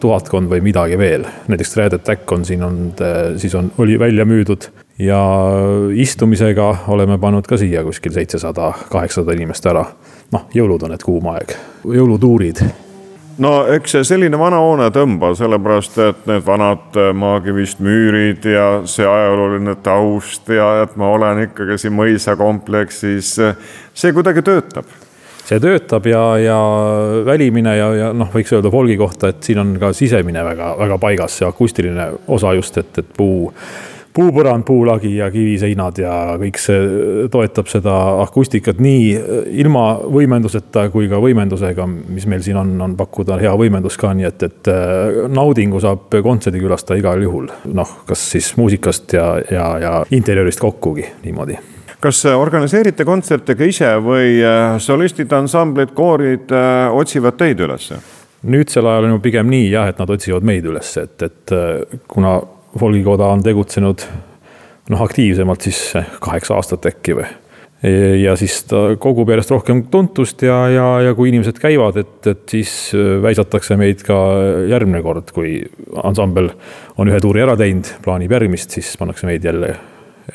tuhatkond 0.01 0.51
või 0.51 0.63
midagi 0.65 0.97
veel. 0.99 1.27
näiteks 1.47 1.77
Red 1.77 1.99
Attack 1.99 2.31
on 2.31 2.45
siin 2.45 2.63
olnud, 2.63 3.03
siis 3.41 3.55
on, 3.55 3.71
oli 3.77 3.99
välja 3.99 4.25
müüdud 4.25 4.69
ja 4.99 5.21
istumisega 5.93 6.73
oleme 6.87 7.17
pannud 7.21 7.47
ka 7.47 7.57
siia 7.57 7.83
kuskil 7.85 8.15
seitsesada, 8.15 8.73
kaheksasada 8.89 9.37
inimest 9.37 9.65
ära. 9.65 9.85
noh, 10.31 10.49
jõulud 10.53 10.83
on 10.83 10.91
need 10.91 11.07
kuum 11.07 11.31
aeg, 11.31 11.55
jõulutuurid 11.87 12.65
no 13.37 13.51
eks 13.71 13.93
see 13.95 14.03
selline 14.11 14.39
vana 14.39 14.59
hoone 14.59 14.89
tõmbab, 14.91 15.37
sellepärast 15.39 15.97
et 16.03 16.29
need 16.29 16.45
vanad 16.45 16.97
maakivist 17.15 17.79
müürid 17.79 18.45
ja 18.51 18.67
see 18.89 19.05
ajalooline 19.07 19.77
taust 19.85 20.49
ja 20.49 20.81
et 20.83 20.95
ma 20.99 21.13
olen 21.15 21.45
ikkagi 21.47 21.77
siin 21.79 21.95
mõisakompleksis, 21.95 23.35
see 23.93 24.15
kuidagi 24.17 24.43
töötab 24.43 25.06
see 25.47 25.59
töötab 25.63 26.07
ja, 26.09 26.23
ja 26.41 26.57
välimine 27.27 27.75
ja, 27.77 27.91
ja 27.95 28.13
noh, 28.15 28.31
võiks 28.33 28.51
öelda 28.55 28.71
folgi 28.73 28.97
kohta, 28.99 29.31
et 29.31 29.43
siin 29.47 29.61
on 29.63 29.75
ka 29.79 29.93
sisemine 29.95 30.43
väga, 30.43 30.73
väga 30.79 30.97
paigas, 31.01 31.37
see 31.39 31.47
akustiline 31.47 32.09
osa 32.27 32.55
just, 32.57 32.79
et, 32.81 32.91
et 32.99 33.13
puu 33.17 33.51
puupõrand, 34.17 34.65
puulagi 34.65 35.11
ja 35.19 35.27
kiviseinad 35.29 35.99
ja 36.01 36.13
kõik 36.41 36.57
see 36.61 37.27
toetab 37.33 37.69
seda 37.69 37.93
akustikat 38.23 38.81
nii 38.81 39.11
ilma 39.61 39.85
võimenduseta 40.01 40.87
kui 40.93 41.09
ka 41.11 41.21
võimendusega, 41.21 41.85
mis 41.85 42.25
meil 42.29 42.41
siin 42.45 42.57
on, 42.57 42.73
on 42.81 42.97
pakkuda 42.97 43.37
hea 43.43 43.53
võimendus 43.59 43.99
ka, 44.01 44.15
nii 44.17 44.29
et, 44.31 44.49
et 44.49 44.73
äh, 44.73 45.21
naudingu 45.29 45.81
saab 45.83 46.09
kontserdikülastaja 46.09 47.03
igal 47.03 47.21
juhul. 47.23 47.51
noh, 47.77 47.97
kas 48.09 48.25
siis 48.33 48.55
muusikast 48.57 49.13
ja, 49.13 49.31
ja, 49.53 49.71
ja 49.83 49.97
interjöörist 50.17 50.65
kokkugi 50.65 51.05
niimoodi 51.23 51.76
kas 52.03 52.21
organiseerite 52.29 53.05
kontserte 53.07 53.55
ka 53.57 53.67
ise 53.67 53.95
või 54.03 54.37
äh, 54.45 54.77
solistid, 54.83 55.31
ansamblid, 55.33 55.95
koorid 55.97 56.53
äh, 56.53 56.85
otsivad 56.93 57.39
teid 57.39 57.63
üles? 57.65 57.91
nüüdsel 58.47 58.85
ajal 58.85 59.07
on 59.07 59.15
ju 59.15 59.23
pigem 59.23 59.49
nii 59.49 59.71
jah, 59.71 59.89
et 59.89 59.97
nad 59.99 60.11
otsivad 60.13 60.45
meid 60.45 60.67
üles, 60.69 60.91
et, 61.01 61.17
et 61.25 61.55
äh, 61.55 61.97
kuna 62.07 62.37
folgikoda 62.77 63.31
on 63.33 63.41
tegutsenud 63.43 64.05
noh, 64.93 65.03
aktiivsemalt 65.03 65.65
siis 65.65 65.81
kaheksa 66.23 66.55
aastat 66.55 66.85
äkki 66.91 67.17
või. 67.17 67.25
ja 68.21 68.33
siis 68.37 68.59
ta 68.69 68.95
kogub 69.01 69.29
järjest 69.29 69.51
rohkem 69.53 69.83
tuntust 69.93 70.41
ja, 70.45 70.55
ja, 70.73 70.85
ja 71.05 71.17
kui 71.17 71.29
inimesed 71.29 71.59
käivad, 71.61 71.97
et, 72.01 72.29
et 72.29 72.45
siis 72.49 72.71
väisatakse 73.21 73.77
meid 73.77 74.01
ka 74.05 74.15
järgmine 74.69 75.03
kord, 75.05 75.29
kui 75.33 75.59
ansambel 76.01 76.49
on 76.97 77.09
ühe 77.11 77.19
tuuri 77.21 77.45
ära 77.45 77.57
teinud, 77.57 77.91
plaanib 78.05 78.33
järgmist, 78.33 78.73
siis 78.77 78.95
pannakse 78.97 79.29
meid 79.29 79.45
jälle 79.45 79.75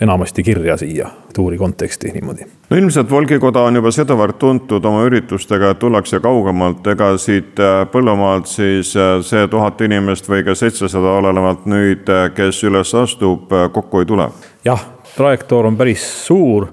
enamasti 0.01 0.43
kirja 0.43 0.77
siia 0.77 1.09
tuuri 1.35 1.59
konteksti 1.59 2.11
niimoodi. 2.13 2.41
no 2.71 2.77
ilmselt 2.77 3.11
Volgikoda 3.11 3.61
on 3.61 3.77
juba 3.77 3.91
sedavõrd 3.93 4.39
tuntud 4.39 4.85
oma 4.85 5.05
üritustega, 5.05 5.73
et 5.73 5.79
tullakse 5.79 6.21
kaugemalt, 6.21 6.87
ega 6.87 7.13
siit 7.21 7.61
äh, 7.61 7.83
Põllumaalt 7.93 8.49
siis 8.49 8.95
äh, 8.97 9.19
see 9.27 9.47
tuhat 9.53 9.81
inimest 9.85 10.29
või 10.29 10.45
ka 10.47 10.55
seitsesada 10.57 11.17
olenevalt 11.21 11.67
nüüd, 11.71 12.09
äh, 12.09 12.29
kes 12.37 12.63
üles 12.69 12.95
astub, 12.97 13.53
kokku 13.73 14.03
ei 14.03 14.09
tule? 14.09 14.29
jah, 14.65 14.85
trajektoor 15.17 15.69
on 15.69 15.77
päris 15.77 16.05
suur, 16.27 16.69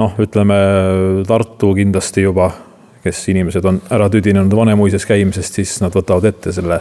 noh, 0.00 0.14
ütleme 0.20 0.60
Tartu 1.28 1.74
kindlasti 1.76 2.24
juba, 2.24 2.50
kes 3.04 3.26
inimesed 3.28 3.64
on 3.68 3.82
ära 3.92 4.08
tüdinenud 4.12 4.56
Vanemuises 4.56 5.04
käimisest, 5.06 5.60
siis 5.60 5.76
nad 5.84 5.92
võtavad 5.92 6.32
ette 6.32 6.52
selle 6.52 6.80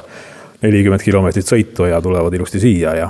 nelikümmend 0.64 1.04
kilomeetrit 1.04 1.48
sõitu 1.48 1.90
ja 1.90 2.00
tulevad 2.02 2.34
ilusti 2.34 2.62
siia 2.64 2.96
ja 2.96 3.10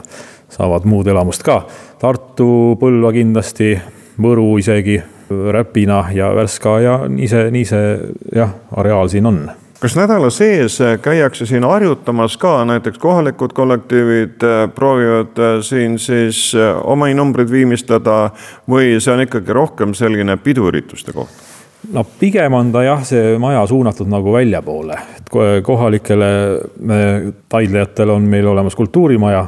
saavad 0.54 0.86
muud 0.90 1.08
elamust 1.08 1.44
ka. 1.44 1.64
Tartu, 2.02 2.78
Põlva 2.80 3.14
kindlasti, 3.16 3.74
Võru 4.22 4.54
isegi, 4.62 5.00
Räpina 5.30 6.06
ja 6.14 6.30
Värska 6.36 6.78
ja 6.84 6.98
nii 7.10 7.28
see, 7.28 7.50
nii 7.54 7.66
see 7.66 7.92
jah, 8.36 8.54
areaal 8.78 9.10
siin 9.10 9.26
on 9.26 9.44
kas 9.84 9.98
nädala 10.00 10.30
sees 10.32 10.78
käiakse 11.04 11.46
siin 11.46 11.66
harjutamas 11.68 12.38
ka, 12.40 12.62
näiteks 12.66 12.98
kohalikud 13.04 13.52
kollektiivid 13.54 14.44
äh, 14.48 14.62
proovivad 14.76 15.40
äh, 15.40 15.58
siin 15.62 15.98
siis 16.00 16.54
äh, 16.56 16.78
oma 16.88 17.10
numbrid 17.12 17.52
viimistleda 17.52 18.30
või 18.70 18.96
see 19.04 19.12
on 19.12 19.26
ikkagi 19.26 19.54
rohkem 19.54 19.96
selline 19.98 20.38
piduürituste 20.40 21.12
koht? 21.16 21.44
no 21.92 22.06
pigem 22.20 22.56
on 22.56 22.72
ta 22.72 22.86
jah, 22.88 23.04
see 23.04 23.36
maja 23.44 23.66
suunatud 23.68 24.08
nagu 24.08 24.32
väljapoole, 24.32 25.00
et 25.18 25.32
kohalikele 25.68 26.32
taidlejatele 27.52 28.16
on 28.16 28.32
meil 28.32 28.48
olemas 28.48 28.80
kultuurimaja 28.80 29.44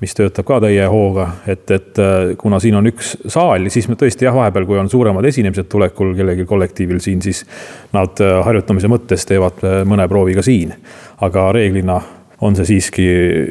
mis 0.00 0.12
töötab 0.16 0.44
ka 0.48 0.58
täie 0.60 0.84
hooga, 0.92 1.28
et, 1.48 1.70
et 1.72 2.00
äh, 2.02 2.34
kuna 2.38 2.60
siin 2.60 2.76
on 2.76 2.88
üks 2.90 3.14
saal, 3.32 3.68
siis 3.72 3.88
me 3.88 3.96
tõesti 3.96 4.26
jah, 4.26 4.36
vahepeal, 4.36 4.66
kui 4.68 4.80
on 4.80 4.90
suuremad 4.92 5.24
esinemised 5.24 5.70
tulekul 5.72 6.12
kellelgi 6.18 6.44
kollektiivil 6.48 7.00
siin, 7.04 7.22
siis 7.24 7.44
nad 7.96 8.20
äh, 8.24 8.36
harjutamise 8.44 8.90
mõttes 8.92 9.24
teevad 9.28 9.64
äh, 9.64 9.80
mõne 9.88 10.08
proovi 10.10 10.36
ka 10.36 10.44
siin. 10.44 10.74
aga 11.24 11.48
reeglina 11.56 12.00
on 12.44 12.56
see 12.58 12.68
siiski 12.68 13.06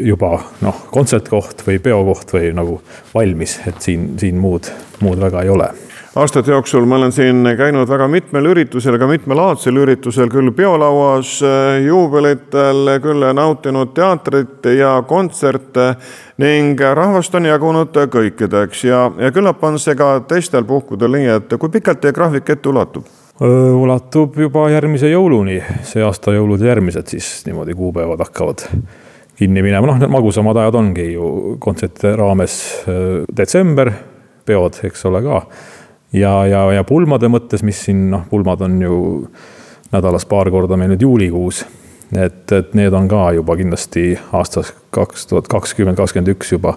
juba 0.06 0.36
noh, 0.62 0.86
kontsertkoht 0.94 1.66
või 1.66 1.80
peokoht 1.82 2.36
või 2.36 2.54
nagu 2.54 2.78
valmis, 3.14 3.58
et 3.66 3.82
siin, 3.82 4.12
siin 4.22 4.38
muud, 4.38 4.70
muud 5.02 5.22
väga 5.22 5.42
ei 5.42 5.50
ole 5.50 5.72
aastate 6.16 6.52
jooksul 6.52 6.86
ma 6.86 6.96
olen 6.96 7.12
siin 7.12 7.44
käinud 7.58 7.90
väga 7.90 8.08
mitmel 8.08 8.46
üritusel, 8.54 8.96
ka 9.00 9.08
mitmelaadsel 9.08 9.76
üritusel, 9.84 10.30
küll 10.32 10.52
peolauas, 10.56 11.42
juubelitel, 11.86 12.94
küll 13.04 13.28
nautinud 13.36 13.92
teatrit 13.98 14.70
ja 14.78 14.96
kontserte 15.08 15.90
ning 16.42 16.80
rahvast 16.80 17.36
on 17.36 17.50
jagunud 17.50 18.00
kõikideks 18.16 18.86
ja, 18.88 19.06
ja 19.20 19.32
küllap 19.36 19.64
on 19.68 19.80
see 19.82 19.98
ka 20.00 20.22
teistel 20.30 20.64
puhkudel 20.68 21.20
nii, 21.20 21.30
et 21.36 21.60
kui 21.60 21.74
pikalt 21.74 22.04
teie 22.04 22.16
graafik 22.16 22.56
ette 22.56 22.72
ulatub? 22.72 23.12
ulatub 23.36 24.38
juba 24.40 24.70
järgmise 24.72 25.10
jõuluni, 25.12 25.60
see 25.84 26.04
aasta 26.06 26.32
jõulud 26.32 26.62
ja 26.64 26.72
järgmised 26.72 27.12
siis 27.12 27.42
niimoodi 27.44 27.76
kuupäevad 27.76 28.24
hakkavad 28.24 28.64
kinni 29.36 29.60
minema, 29.60 29.90
noh, 29.90 30.00
need 30.00 30.12
magusamad 30.14 30.56
ajad 30.64 30.80
ongi 30.80 31.10
ju 31.12 31.58
kontsertide 31.60 32.16
raames 32.16 32.56
detsember, 33.36 33.92
peod, 34.48 34.80
eks 34.88 35.04
ole 35.10 35.20
ka. 35.26 35.42
Ja, 36.16 36.36
ja, 36.50 36.66
ja 36.80 36.84
pulmade 36.88 37.30
mõttes, 37.32 37.64
mis 37.68 37.86
siin 37.88 38.08
noh, 38.14 38.28
pulmad 38.30 38.64
on 38.66 38.80
ju 38.82 39.00
nädalas 39.94 40.26
paar 40.30 40.50
korda 40.52 40.78
meil 40.80 40.96
nüüd 40.96 41.04
juulikuus 41.06 41.66
et, 42.14 42.52
et 42.52 42.74
need 42.78 42.94
on 42.94 43.10
ka 43.10 43.32
juba 43.38 43.58
kindlasti 43.60 44.14
aastast 44.36 44.76
kaks 44.96 45.28
tuhat 45.32 45.50
kakskümmend, 45.52 45.98
kakskümmend 45.98 46.32
üks 46.36 46.54
juba, 46.56 46.76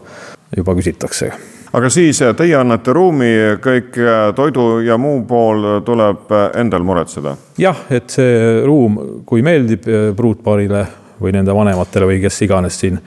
juba 0.56 0.74
küsitakse 0.78 1.32
aga 1.76 1.90
siis 1.92 2.20
eh, 2.24 2.34
teie 2.36 2.56
annate 2.58 2.94
ruumi, 2.96 3.32
kõik 3.64 3.98
eh, 4.00 4.20
toidu 4.36 4.68
ja 4.86 4.98
muu 5.00 5.22
pool 5.28 5.82
tuleb 5.86 6.32
eh, 6.32 6.46
endal 6.62 6.86
muretseda? 6.86 7.36
jah, 7.60 7.84
et 7.90 8.08
see 8.12 8.62
ruum, 8.66 8.98
kui 9.28 9.44
meeldib 9.46 9.88
pruutpaarile 10.16 10.86
või 11.18 11.34
nende 11.34 11.54
vanematele 11.54 12.12
või 12.12 12.22
kes 12.22 12.44
iganes 12.46 12.78
siin 12.78 13.00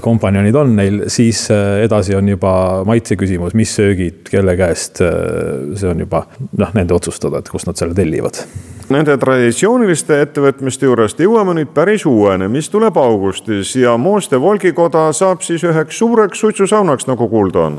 kompanjonid 0.00 0.54
on 0.54 0.76
neil, 0.76 1.00
siis 1.10 1.46
edasi 1.50 2.14
on 2.14 2.28
juba 2.28 2.52
maitse 2.86 3.16
küsimus, 3.18 3.56
mis 3.58 3.72
söögid, 3.74 4.22
kelle 4.30 4.54
käest. 4.60 5.00
see 5.00 5.88
on 5.90 6.04
juba 6.04 6.26
noh, 6.58 6.70
nende 6.76 6.94
otsustada, 6.94 7.40
et 7.42 7.50
kust 7.50 7.66
nad 7.70 7.80
selle 7.80 7.96
tellivad 7.96 8.44
Nende 8.92 9.14
traditsiooniliste 9.16 10.18
ettevõtmiste 10.26 10.84
juurest 10.84 11.20
jõuame 11.22 11.54
nüüd 11.56 11.70
päris 11.72 12.02
uueni, 12.04 12.50
mis 12.52 12.66
tuleb 12.68 12.98
augustis 13.00 13.70
ja 13.80 13.94
Mooste 13.96 14.36
Volgikoda 14.40 15.06
saab 15.16 15.40
siis 15.40 15.64
üheks 15.64 15.96
suureks 16.02 16.42
suitsusaunaks, 16.44 17.08
nagu 17.08 17.28
kuulda 17.32 17.62
on. 17.70 17.78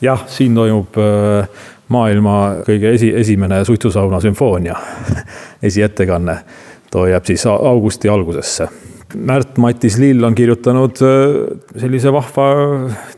jah, 0.00 0.24
siin 0.32 0.56
toimub 0.56 0.96
äh, 0.96 1.48
maailma 1.92 2.38
kõige 2.64 2.94
esi, 2.96 3.12
esimene 3.20 3.64
suitsusauna 3.68 4.20
sümfoonia 4.20 4.76
esiettekanne. 5.68 6.38
too 6.90 7.06
jääb 7.06 7.24
siis 7.24 7.46
augusti 7.46 8.08
algusesse 8.08 8.68
Märt-Matis 9.16 9.96
Lill 10.00 10.24
on 10.26 10.34
kirjutanud 10.36 11.00
äh, 11.04 11.38
sellise 11.80 12.12
vahva 12.12 12.48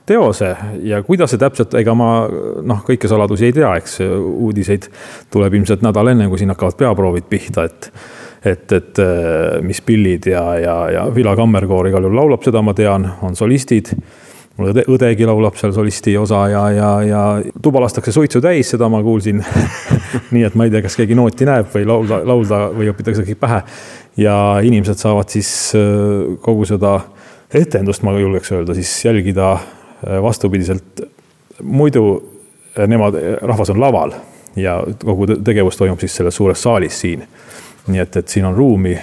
teose. 0.07 0.53
Ja 0.87 1.03
kuidas 1.07 1.35
see 1.35 1.43
täpselt, 1.43 1.75
ega 1.81 1.95
ma 1.99 2.13
noh, 2.63 2.85
kõiki 2.87 3.11
saladusi 3.11 3.49
ei 3.49 3.57
tea, 3.57 3.75
eks. 3.81 3.99
Uudiseid 4.05 4.89
tuleb 5.33 5.59
ilmselt 5.59 5.83
nädal 5.87 6.15
enne, 6.15 6.31
kui 6.31 6.41
siin 6.41 6.55
hakkavad 6.55 6.79
peaproovid 6.79 7.29
pihta, 7.31 7.67
et 7.69 7.93
et, 8.47 8.73
et 8.73 8.99
äh, 9.03 9.59
mis 9.67 9.81
pillid 9.83 10.29
ja, 10.31 10.43
ja, 10.63 10.77
ja 10.95 11.05
Vila 11.15 11.35
Kammerkoor 11.37 11.89
igal 11.91 12.07
juhul 12.07 12.19
laulab, 12.21 12.45
seda 12.47 12.63
ma 12.63 12.75
tean, 12.77 13.09
on 13.27 13.37
solistid. 13.37 13.91
Mul 14.59 14.73
õde, 14.73 14.83
õdegi 14.91 15.27
laulab 15.27 15.55
seal 15.59 15.71
solisti 15.75 16.17
osa 16.19 16.41
ja, 16.51 16.65
ja, 16.75 16.89
ja 17.07 17.23
tuba 17.63 17.83
lastakse 17.85 18.11
suitsu 18.15 18.41
täis, 18.43 18.73
seda 18.73 18.89
ma 18.91 18.99
kuulsin. 19.07 19.43
Nii 20.35 20.43
et 20.49 20.57
ma 20.59 20.67
ei 20.67 20.73
tea, 20.75 20.83
kas 20.83 20.99
keegi 20.99 21.19
nooti 21.19 21.47
näeb 21.47 21.71
või 21.75 21.87
laulda, 21.87 22.19
laulda 22.27 22.63
või 22.75 22.91
õpitakse 22.91 23.27
kõik 23.29 23.39
pähe 23.43 23.61
ja 24.19 24.61
inimesed 24.63 24.99
saavad 24.99 25.29
siis 25.29 25.73
äh, 25.75 26.39
kogu 26.43 26.67
seda 26.69 27.01
etendust, 27.55 28.03
ma 28.03 28.17
julgeks 28.19 28.53
öelda, 28.53 28.75
siis 28.75 28.91
jälgida 29.05 29.53
äh, 29.53 30.23
vastupidiselt. 30.23 31.01
muidu 31.63 32.23
äh, 32.79 32.89
nemad, 32.89 33.15
rahvas 33.43 33.71
on 33.71 33.81
laval 33.81 34.13
ja 34.57 34.83
kogu 35.05 35.27
tegevus 35.27 35.77
toimub 35.77 36.01
siis 36.01 36.17
selles 36.17 36.37
suures 36.37 36.63
saalis 36.63 37.01
siin. 37.01 37.23
nii 37.89 38.01
et, 38.01 38.17
et 38.17 38.29
siin 38.29 38.45
on 38.45 38.55
ruumi 38.55 38.99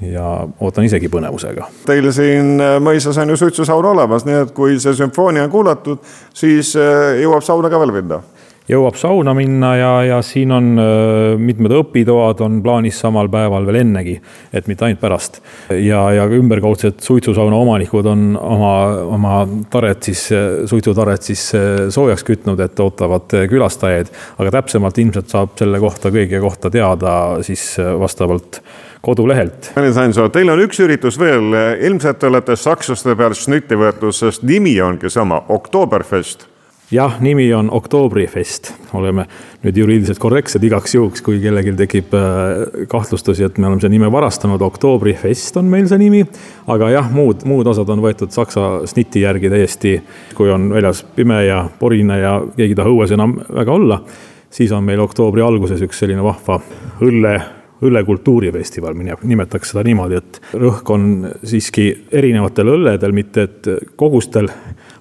ja 0.00 0.48
ootan 0.60 0.84
isegi 0.84 1.08
põnevusega. 1.12 1.66
Teil 1.86 2.08
siin 2.12 2.56
mõisas 2.80 3.18
on 3.20 3.28
ju 3.28 3.36
suitsusaun 3.36 3.84
olemas, 3.84 4.24
nii 4.24 4.38
et 4.46 4.54
kui 4.56 4.78
see 4.80 4.94
sümfoonia 4.96 5.44
on 5.44 5.50
kuulatud, 5.52 5.98
siis 6.34 6.72
jõuab 7.20 7.44
sauna 7.44 7.68
ka 7.68 7.80
veel 7.82 7.92
minna 7.98 8.22
jõuab 8.70 8.96
sauna 8.98 9.34
minna 9.36 9.72
ja, 9.78 9.90
ja 10.06 10.18
siin 10.24 10.52
on 10.54 10.70
äh, 10.78 11.38
mitmed 11.40 11.74
õpitoad 11.80 12.42
on 12.44 12.60
plaanis 12.64 13.00
samal 13.02 13.30
päeval 13.32 13.66
veel 13.68 13.80
ennegi, 13.82 14.16
et 14.52 14.68
mitte 14.70 14.86
ainult 14.86 15.00
pärast. 15.02 15.40
ja, 15.74 16.02
ja 16.14 16.26
ümberkaudsed 16.30 17.00
suitsusauna 17.04 17.56
omanikud 17.56 18.06
on 18.10 18.26
oma, 18.36 18.74
oma 19.16 19.40
taret 19.70 20.10
siis, 20.10 20.28
suitsutaret 20.70 21.26
siis 21.26 21.48
äh, 21.58 21.88
soojaks 21.92 22.26
kütnud, 22.26 22.60
et 22.60 22.80
ootavad 22.80 23.30
külastajaid. 23.50 24.12
aga 24.38 24.54
täpsemalt 24.60 24.98
ilmselt 24.98 25.32
saab 25.32 25.56
selle 25.58 25.80
kohta, 25.82 26.12
kõige 26.14 26.40
kohta 26.42 26.70
teada 26.70 27.16
siis 27.46 27.72
äh, 27.80 27.92
vastavalt 27.98 28.62
kodulehelt. 29.00 29.72
Tõnis 29.74 29.96
Ainsoo, 29.96 30.28
teil 30.28 30.52
on 30.52 30.60
üks 30.60 30.82
üritus 30.84 31.16
veel, 31.18 31.54
ilmselt 31.88 32.20
te 32.20 32.28
olete 32.28 32.56
sakslaste 32.60 33.16
peal 33.16 33.32
šnitti 33.32 33.78
võetud, 33.80 34.12
sest 34.12 34.44
nimi 34.44 34.76
ongi 34.84 35.08
sama, 35.08 35.40
Oktoberfest 35.48 36.49
jah, 36.90 37.20
nimi 37.20 37.54
on 37.54 37.70
Oktobrifest, 37.70 38.72
oleme 38.94 39.26
nüüd 39.62 39.76
juriidiliselt 39.76 40.18
korrektsed 40.18 40.64
igaks 40.66 40.94
juhuks, 40.94 41.22
kui 41.22 41.38
kellelgi 41.42 41.74
tekib 41.78 42.14
äh, 42.18 42.86
kahtlustusi, 42.90 43.44
et 43.46 43.58
me 43.58 43.68
oleme 43.68 43.82
selle 43.82 43.94
nime 43.94 44.10
varastanud, 44.12 44.62
Oktobrifest 44.66 45.60
on 45.60 45.70
meil 45.70 45.86
see 45.90 46.00
nimi. 46.02 46.24
aga 46.70 46.90
jah, 46.90 47.12
muud, 47.14 47.44
muud 47.48 47.70
osad 47.70 47.88
on 47.94 48.02
võetud 48.02 48.34
saksa 48.34 48.86
sniti 48.90 49.22
järgi 49.24 49.52
täiesti, 49.52 49.94
kui 50.34 50.50
on 50.50 50.70
väljas 50.74 51.04
pime 51.14 51.44
ja 51.46 51.62
porine 51.78 52.18
ja 52.20 52.34
keegi 52.56 52.74
ei 52.74 52.82
taha 52.82 52.92
õues 52.92 53.14
enam 53.14 53.38
väga 53.38 53.78
olla, 53.78 54.02
siis 54.50 54.72
on 54.72 54.84
meil 54.84 55.00
oktoobri 55.00 55.46
alguses 55.46 55.82
üks 55.86 56.02
selline 56.02 56.26
vahva 56.26 56.60
õlle 57.06 57.38
õllekultuurifestival, 57.80 58.92
nimetaks 59.24 59.72
seda 59.72 59.84
niimoodi, 59.86 60.18
et 60.20 60.40
rõhk 60.60 60.90
on 60.92 61.04
siiski 61.48 61.86
erinevatel 62.12 62.74
õlledel, 62.74 63.14
mitte 63.16 63.46
et 63.46 63.70
kogustel, 63.96 64.50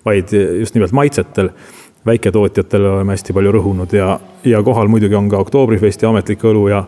vaid 0.06 0.34
just 0.60 0.76
nimelt 0.76 0.92
maitsetel 0.92 1.50
väiketootjatele 2.06 2.90
oleme 2.90 3.14
hästi 3.14 3.34
palju 3.36 3.52
rõhunud 3.54 3.94
ja, 3.94 4.14
ja 4.48 4.62
kohal 4.64 4.88
muidugi 4.88 5.16
on 5.16 5.30
ka 5.30 5.40
Oktobrifesti 5.44 6.08
ametlik 6.08 6.44
õlu 6.48 6.68
ja, 6.72 6.84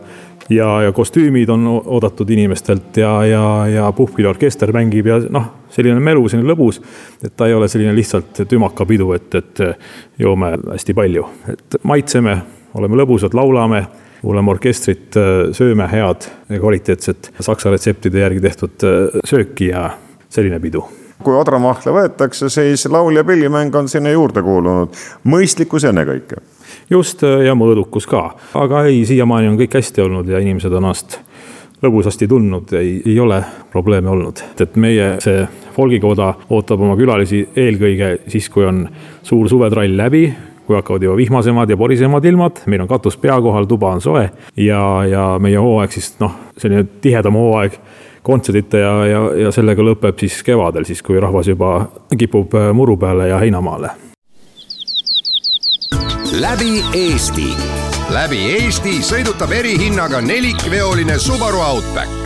ja, 0.50 0.68
ja 0.86 0.92
kostüümid 0.92 1.50
on 1.52 1.66
oodatud 1.68 2.30
inimestelt 2.30 2.96
ja, 2.96 3.12
ja, 3.28 3.42
ja 3.68 3.90
puhkpilliorkester 3.96 4.72
mängib 4.74 5.10
ja 5.10 5.18
noh, 5.30 5.50
selline 5.72 6.00
melu, 6.00 6.24
selline 6.32 6.48
lõbus. 6.48 6.80
et 7.24 7.36
ta 7.36 7.48
ei 7.48 7.54
ole 7.54 7.68
selline 7.68 7.94
lihtsalt 7.96 8.44
tümakapidu, 8.48 9.12
et, 9.18 9.34
et 9.34 9.64
joome 10.18 10.54
hästi 10.70 10.96
palju, 10.96 11.26
et 11.52 11.78
maitseme, 11.82 12.38
oleme 12.74 13.02
lõbusad, 13.02 13.36
laulame 13.36 13.84
kuulame 14.22 14.52
orkestrit, 14.54 15.16
sööme 15.52 15.88
head 15.90 16.28
ja 16.48 16.62
kvaliteetset 16.62 17.32
saksa 17.42 17.74
retseptide 17.74 18.22
järgi 18.22 18.44
tehtud 18.44 18.88
sööki 19.26 19.72
ja 19.72 19.88
selline 20.30 20.62
pidu 20.62 20.86
kui 21.22 21.36
odramahla 21.38 21.94
võetakse, 21.94 22.50
siis 22.52 22.86
laul 22.90 23.16
ja 23.16 23.24
pillimäng 23.24 23.74
on 23.74 23.88
sinna 23.88 24.10
juurde 24.10 24.42
kuulunud. 24.42 25.02
mõistlikkus 25.24 25.88
ennekõike. 25.88 26.36
just 26.90 27.22
ja 27.22 27.54
mõõdukus 27.54 28.06
ka, 28.06 28.34
aga 28.54 28.84
ei, 28.84 29.04
siiamaani 29.06 29.48
on 29.48 29.58
kõik 29.58 29.74
hästi 29.74 30.02
olnud 30.02 30.28
ja 30.28 30.38
inimesed 30.38 30.72
on 30.72 30.84
ennast 30.84 31.18
lõbusasti 31.82 32.28
tundnud, 32.28 32.72
ei, 32.78 33.02
ei 33.06 33.18
ole 33.20 33.42
probleeme 33.72 34.10
olnud, 34.10 34.42
et 34.60 34.76
meie 34.76 35.16
see 35.24 35.42
folgikoda 35.74 36.34
ootab 36.50 36.80
oma 36.80 36.96
külalisi 36.96 37.42
eelkõige 37.56 38.16
siis, 38.30 38.48
kui 38.52 38.66
on 38.66 38.84
suur 39.26 39.48
suvetrall 39.50 39.96
läbi, 39.96 40.28
kui 40.66 40.76
hakkavad 40.78 41.02
juba 41.02 41.16
vihmasemad 41.18 41.70
ja 41.70 41.76
porisemad 41.76 42.24
ilmad, 42.24 42.62
meil 42.70 42.84
on 42.84 42.90
katus 42.90 43.16
pea 43.18 43.40
kohal, 43.42 43.66
tuba 43.66 43.90
on 43.96 44.00
soe. 44.00 44.28
Ja, 44.56 44.82
ja 45.08 45.24
meie 45.42 45.58
hooaeg 45.58 45.94
siis 45.94 46.12
noh, 46.22 46.36
selline 46.56 46.86
tihedam 47.02 47.36
hooaeg 47.38 47.80
kontserdite 48.22 48.78
ja, 48.78 48.92
ja, 49.06 49.20
ja 49.46 49.52
sellega 49.52 49.82
lõpeb 49.82 50.18
siis 50.22 50.40
kevadel, 50.46 50.86
siis 50.88 51.02
kui 51.02 51.20
rahvas 51.20 51.50
juba 51.50 51.74
kipub 52.18 52.54
äh, 52.54 52.70
muru 52.74 52.96
peale 52.96 53.28
ja 53.28 53.38
heinamaale. 53.42 53.90
läbi 56.40 56.80
Eesti, 56.94 57.50
läbi 58.14 58.40
Eesti 58.56 58.98
sõidutab 59.04 59.52
erihinnaga 59.52 60.20
nelikveoline 60.24 61.18
Subaru 61.18 61.60
Outback 61.60 62.21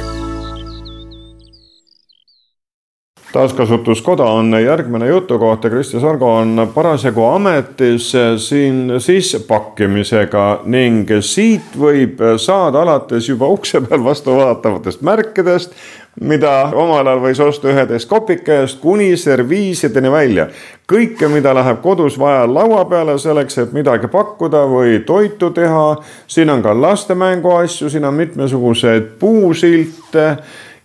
taaskasutuskoda 3.37 4.25
on 4.25 4.57
järgmine 4.65 5.07
jutukoht 5.07 5.65
ja 5.65 5.71
Kristi 5.71 6.01
Sargo 6.01 6.37
on 6.37 6.71
parasjagu 6.75 7.25
ametis 7.25 8.13
siin 8.37 8.95
sissepakkimisega 8.99 10.45
ning 10.65 11.11
siit 11.21 11.77
võib 11.79 12.23
saada 12.41 12.81
alates 12.81 13.29
juba 13.29 13.49
ukse 13.53 13.83
peal 13.85 14.05
vastu 14.05 14.39
vaatavatest 14.39 15.05
märkidest, 15.05 15.77
mida 16.21 16.53
omal 16.73 17.05
ajal 17.05 17.21
võis 17.27 17.43
osta 17.45 17.69
üheteist 17.75 18.09
kopika 18.09 18.63
eest 18.63 18.81
kuni 18.81 19.11
serviisideni 19.21 20.13
välja. 20.13 20.49
kõike, 20.89 21.29
mida 21.29 21.53
läheb 21.55 21.83
kodus 21.83 22.17
vaja 22.19 22.47
laua 22.49 22.85
peale 22.85 23.19
selleks, 23.19 23.59
et 23.59 23.73
midagi 23.73 24.09
pakkuda 24.09 24.65
või 24.71 25.03
toitu 25.07 25.51
teha. 25.51 25.97
siin 26.27 26.51
on 26.51 26.63
ka 26.63 26.73
laste 26.81 27.15
mänguasju, 27.15 27.91
siin 27.91 28.05
on 28.05 28.15
mitmesuguseid 28.15 29.19
puusilte 29.19 30.37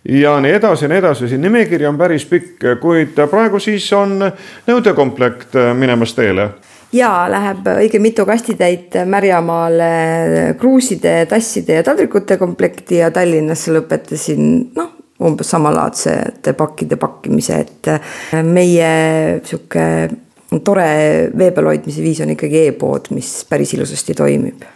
ja 0.08 0.40
nii 0.40 0.52
edasi 0.52 0.84
ja 0.84 0.88
nii 0.88 0.98
edasi, 0.98 1.28
siin 1.28 1.40
nimekiri 1.40 1.86
on 1.86 1.98
päris 1.98 2.24
pikk, 2.26 2.64
kuid 2.80 3.18
praegu 3.30 3.60
siis 3.62 3.86
on 3.96 4.18
nõudekomplekt 4.66 5.56
minemas 5.78 6.14
teele. 6.18 6.48
Ja 6.92 7.24
läheb 7.30 7.68
õige 7.72 7.98
mitu 8.04 8.26
kastitäit 8.28 8.98
Märjamaale 9.08 9.92
kruuside, 10.60 11.22
tasside 11.30 11.78
ja 11.78 11.86
taldrikute 11.86 12.36
komplekti 12.36 12.98
ja 13.00 13.08
Tallinnasse 13.10 13.72
lõpetasin 13.72 14.50
noh, 14.76 14.90
umbes 15.22 15.54
samalaadsete 15.54 16.52
pakkide 16.58 16.98
pakkimise, 17.00 17.62
et 17.62 18.44
meie 18.44 18.92
sihuke 19.46 19.86
tore 20.60 20.92
vee 21.32 21.50
peal 21.54 21.70
hoidmise 21.70 22.04
viis 22.04 22.20
on 22.20 22.34
ikkagi 22.34 22.66
e-pood, 22.66 23.08
mis 23.16 23.38
päris 23.48 23.72
ilusasti 23.78 24.18
toimib 24.18 24.66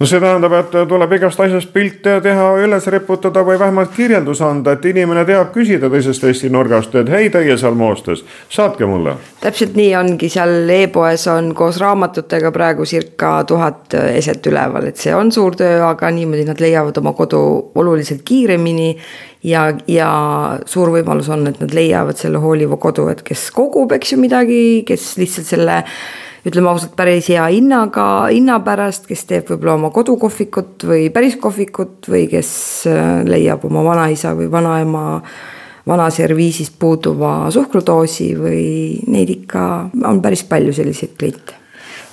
no 0.00 0.06
see 0.08 0.20
tähendab, 0.20 0.54
et 0.56 0.76
tuleb 0.88 1.12
igast 1.12 1.40
asjast 1.44 1.72
pilte 1.74 2.16
teha, 2.24 2.46
üles 2.64 2.86
riputada 2.92 3.42
või 3.44 3.58
vähemalt 3.60 3.92
kirjeldus 3.92 4.40
anda, 4.44 4.72
et 4.72 4.86
inimene 4.88 5.26
teab 5.28 5.52
küsida 5.52 5.90
teisest 5.92 6.24
Eesti 6.24 6.48
nurgast, 6.52 6.94
et 6.96 7.10
hei, 7.12 7.28
teie 7.32 7.56
seal 7.60 7.76
Moostes, 7.76 8.24
saatke 8.48 8.88
mulle. 8.88 9.18
täpselt 9.44 9.76
nii 9.76 9.90
ongi, 10.00 10.30
seal 10.32 10.72
e-poes 10.72 11.26
on 11.32 11.52
koos 11.54 11.80
raamatutega 11.82 12.52
praegu 12.54 12.88
circa 12.88 13.34
tuhat 13.44 13.98
eset 14.14 14.46
üleval, 14.48 14.88
et 14.88 15.00
see 15.00 15.14
on 15.14 15.32
suur 15.32 15.58
töö, 15.60 15.82
aga 15.90 16.10
niimoodi 16.16 16.48
nad 16.48 16.64
leiavad 16.64 16.96
oma 17.02 17.12
kodu 17.18 17.42
oluliselt 17.74 18.24
kiiremini 18.24 18.94
ja, 19.46 19.66
ja 19.88 20.08
suur 20.68 20.92
võimalus 20.94 21.30
on, 21.32 21.46
et 21.50 21.60
nad 21.62 21.74
leiavad 21.74 22.18
selle 22.20 22.40
hooliva 22.42 22.78
kodu, 22.80 23.08
et 23.12 23.22
kes 23.26 23.48
kogub, 23.56 23.92
eks 23.96 24.14
ju 24.14 24.20
midagi, 24.20 24.60
kes 24.88 25.14
lihtsalt 25.20 25.48
selle 25.48 25.78
ütleme 26.46 26.70
ausalt, 26.72 26.94
päris 26.96 27.28
hea 27.28 27.44
hinnaga, 27.52 28.06
hinna 28.32 28.58
pärast, 28.64 29.06
kes 29.08 29.26
teeb 29.28 29.48
võib-olla 29.50 29.76
oma 29.76 29.90
kodukohvikut 29.92 30.86
või 30.88 31.08
päris 31.12 31.36
kohvikut 31.40 32.08
või 32.08 32.26
kes 32.30 32.50
äh, 32.88 33.20
leiab 33.28 33.64
oma 33.68 33.84
vanaisa 33.84 34.34
või 34.38 34.48
vanaema 34.52 35.22
vana 35.88 36.10
serviisist 36.12 36.76
puuduva 36.78 37.50
suhkrudoosi 37.52 38.34
või 38.38 38.64
neid 39.10 39.32
ikka 39.32 39.62
on 40.06 40.20
päris 40.22 40.44
palju 40.48 40.74
selliseid 40.76 41.16
kliente. 41.18 41.56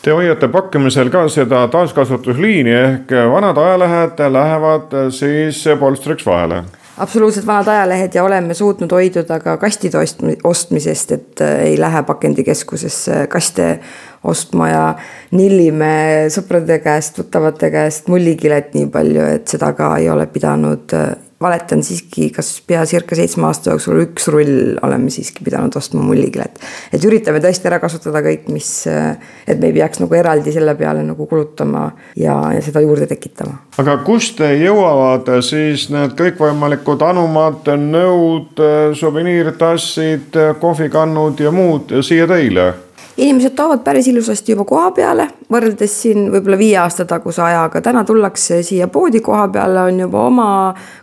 Te 0.02 0.14
hoiate 0.16 0.48
pakkimisel 0.48 1.10
ka 1.12 1.26
seda 1.32 1.66
taaskasutusliini 1.74 2.74
ehk 2.74 3.14
vanad 3.32 3.58
ajalehed 3.60 4.22
lähevad 4.32 4.94
siis 5.16 5.64
polstriks 5.80 6.26
vahele 6.26 6.64
absoluutselt 6.98 7.48
vanad 7.48 7.68
ajalehed 7.68 8.16
ja 8.16 8.24
oleme 8.24 8.54
suutnud 8.54 8.92
hoiduda 8.92 9.40
ka 9.40 9.58
kastide 9.58 10.00
ostmisest, 10.44 11.12
et 11.12 11.42
äh, 11.42 11.60
ei 11.72 11.80
lähe 11.80 12.04
pakendikeskusesse 12.04 13.28
kaste 13.28 13.80
ostma 14.24 14.70
ja 14.70 14.84
nillime 15.32 15.92
sõprade 16.34 16.80
käest, 16.84 17.16
tuttavate 17.16 17.72
käest 17.72 18.10
mullikilet 18.12 18.74
nii 18.74 18.90
palju, 18.94 19.30
et 19.38 19.48
seda 19.48 19.72
ka 19.78 19.94
ei 20.02 20.10
ole 20.10 20.28
pidanud 20.32 20.98
äh, 20.98 21.14
valetan 21.42 21.84
siiski, 21.86 22.30
kas 22.34 22.50
pea 22.68 22.82
circa 22.90 23.16
seitsme 23.18 23.46
aasta 23.48 23.70
jooksul 23.74 24.00
üks 24.02 24.28
rull 24.34 24.78
oleme 24.86 25.12
siiski 25.14 25.46
pidanud 25.46 25.76
ostma 25.78 26.02
mullikilet. 26.02 26.58
et 26.94 27.04
üritame 27.06 27.42
tõesti 27.44 27.70
ära 27.70 27.80
kasutada 27.84 28.24
kõik, 28.26 28.48
mis, 28.54 28.72
et 28.88 29.60
me 29.60 29.70
ei 29.70 29.76
peaks 29.78 30.02
nagu 30.02 30.18
eraldi 30.18 30.54
selle 30.56 30.74
peale 30.80 31.04
nagu 31.06 31.28
kulutama 31.30 31.92
ja, 32.18 32.40
ja 32.56 32.64
seda 32.66 32.82
juurde 32.82 33.06
tekitama. 33.10 33.60
aga 33.78 34.00
kust 34.08 34.42
jõuavad 34.42 35.30
siis 35.46 35.88
need 35.94 36.18
kõikvõimalikud 36.18 37.06
anumad, 37.06 37.70
nõud, 37.78 38.66
suveniirtassid, 38.98 40.42
kohvikannud 40.62 41.46
ja 41.46 41.54
muud 41.54 42.00
siia 42.02 42.28
teile? 42.30 42.74
Inimesed 43.18 43.56
toovad 43.58 43.82
päris 43.84 44.08
ilusasti 44.08 44.54
juba 44.54 44.66
koha 44.68 44.92
peale, 44.96 45.28
võrreldes 45.52 45.94
siin 46.02 46.28
võib-olla 46.32 46.58
viie 46.60 46.78
aasta 46.82 47.06
taguse 47.10 47.42
ajaga, 47.42 47.82
täna 47.82 48.04
tullakse 48.06 48.62
siia 48.66 48.88
poodi 48.94 49.22
koha 49.26 49.48
peale, 49.54 49.88
on 49.90 50.04
juba 50.06 50.26
oma 50.30 50.50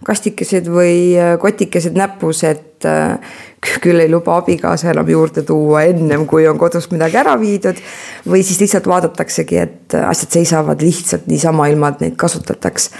kastikesed 0.06 0.70
või 0.70 0.94
äh, 1.18 1.34
kotikesed 1.42 1.98
näpus, 1.98 2.44
et 2.46 2.86
äh, 2.88 3.18
küll 3.84 4.04
ei 4.04 4.10
luba 4.12 4.38
abikaasa 4.38 4.92
enam 4.92 5.10
juurde 5.10 5.42
tuua 5.46 5.84
ennem, 5.90 6.26
kui 6.30 6.46
on 6.48 6.60
kodus 6.60 6.90
midagi 6.94 7.18
ära 7.20 7.34
viidud. 7.40 7.82
või 8.30 8.42
siis 8.46 8.60
lihtsalt 8.62 8.86
vaadataksegi, 8.88 9.56
et 9.58 9.94
asjad 10.06 10.38
seisavad 10.38 10.82
lihtsalt 10.82 11.26
niisama, 11.26 11.68
ilma 11.72 11.94
et 11.94 12.06
neid 12.06 12.18
kasutataks 12.20 12.90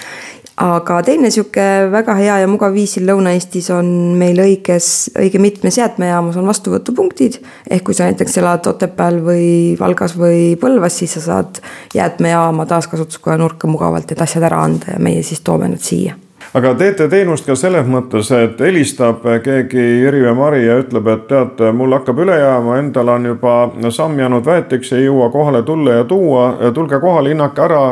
aga 0.61 1.01
teine 1.03 1.31
sihuke 1.35 1.65
väga 1.91 2.15
hea 2.19 2.39
ja 2.45 2.49
mugav 2.51 2.75
viis 2.75 2.95
siin 2.95 3.09
Lõuna-Eestis 3.09 3.71
on 3.75 3.89
meil 4.19 4.39
õiges, 4.43 5.11
õige 5.19 5.41
mitmes 5.43 5.79
jäätmejaamas 5.81 6.39
on 6.39 6.47
vastuvõtupunktid. 6.47 7.41
ehk 7.71 7.85
kui 7.85 7.95
sa 7.95 8.09
näiteks 8.11 8.39
elad 8.39 8.67
Otepääl 8.71 9.21
või 9.25 9.47
Valgas 9.81 10.19
või 10.19 10.55
Põlvas, 10.61 10.99
siis 10.99 11.17
sa 11.19 11.21
saad 11.21 11.63
jäätmejaama 11.95 12.67
taaskasutuskoja 12.67 13.39
nurka 13.39 13.67
mugavalt 13.67 14.11
need 14.11 14.21
asjad 14.21 14.47
ära 14.47 14.63
anda 14.63 14.95
ja 14.95 14.99
meie 15.03 15.23
siis 15.23 15.41
toome 15.41 15.69
nad 15.69 15.83
siia 15.83 16.15
aga 16.55 16.75
teete 16.79 17.09
teenust 17.11 17.47
ka 17.49 17.57
selles 17.59 17.87
mõttes, 17.91 18.29
et 18.37 18.61
helistab 18.63 19.25
keegi 19.43 19.85
Jüri 20.05 20.23
või 20.29 20.35
Mari 20.39 20.61
ja 20.67 20.77
ütleb, 20.83 21.09
et 21.11 21.25
tead, 21.31 21.63
mul 21.75 21.97
hakkab 21.97 22.21
üle 22.23 22.37
jääma, 22.39 22.79
endal 22.79 23.11
on 23.17 23.27
juba 23.33 23.55
samm 23.95 24.21
jäänud 24.23 24.47
väetiks, 24.47 24.93
ei 24.95 25.09
jõua 25.09 25.31
kohale 25.35 25.65
tulla 25.67 25.99
ja 25.99 26.05
tuua, 26.05 26.45
tulge 26.77 27.01
kohale, 27.03 27.35
hinnake 27.35 27.65
ära 27.65 27.83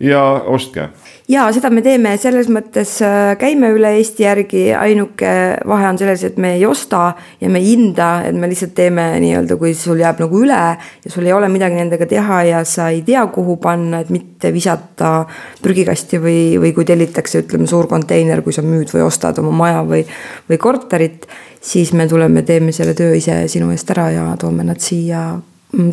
ja 0.00 0.22
ostke. 0.46 0.88
Ja 1.28 1.44
seda 1.54 1.68
me 1.70 1.82
teeme 1.84 2.16
selles 2.18 2.48
mõttes, 2.50 2.96
äh, 3.04 3.34
käime 3.38 3.68
üle 3.74 3.92
Eesti 3.98 4.24
järgi, 4.24 4.62
ainuke 4.74 5.32
vahe 5.68 5.88
on 5.92 5.98
selles, 6.00 6.24
et 6.26 6.38
me 6.40 6.54
ei 6.56 6.64
osta 6.66 7.12
ja 7.40 7.50
me 7.52 7.60
ei 7.60 7.68
hinda, 7.68 8.08
et 8.26 8.34
me 8.34 8.48
lihtsalt 8.50 8.72
teeme 8.74 9.04
nii-öelda, 9.22 9.58
kui 9.60 9.74
sul 9.78 10.00
jääb 10.00 10.22
nagu 10.24 10.40
üle 10.40 10.62
ja 11.04 11.12
sul 11.12 11.28
ei 11.28 11.36
ole 11.36 11.50
midagi 11.52 11.78
nendega 11.78 12.08
teha 12.10 12.40
ja 12.48 12.64
sa 12.64 12.88
ei 12.90 13.02
tea, 13.06 13.26
kuhu 13.34 13.58
panna, 13.62 14.00
et 14.00 14.10
mitte 14.10 14.52
visata 14.52 15.12
prügikasti 15.62 16.18
või, 16.22 16.40
või 16.62 16.72
kui 16.74 16.88
tellitakse, 16.88 17.44
ütleme, 17.44 17.68
suur 17.70 17.86
konteiner, 17.90 18.42
kui 18.42 18.56
sa 18.56 18.64
müüd 18.66 18.90
või 18.96 19.04
ostad 19.06 19.38
oma 19.38 19.52
maja 19.62 19.84
või, 19.86 20.02
või 20.48 20.58
korterit, 20.58 21.28
siis 21.60 21.92
me 21.92 22.08
tuleme, 22.08 22.42
teeme 22.42 22.72
selle 22.72 22.96
töö 22.98 23.14
ise 23.20 23.44
sinu 23.52 23.70
eest 23.70 23.94
ära 23.94 24.10
ja 24.16 24.26
toome 24.40 24.64
nad 24.66 24.80
siia 24.82 25.28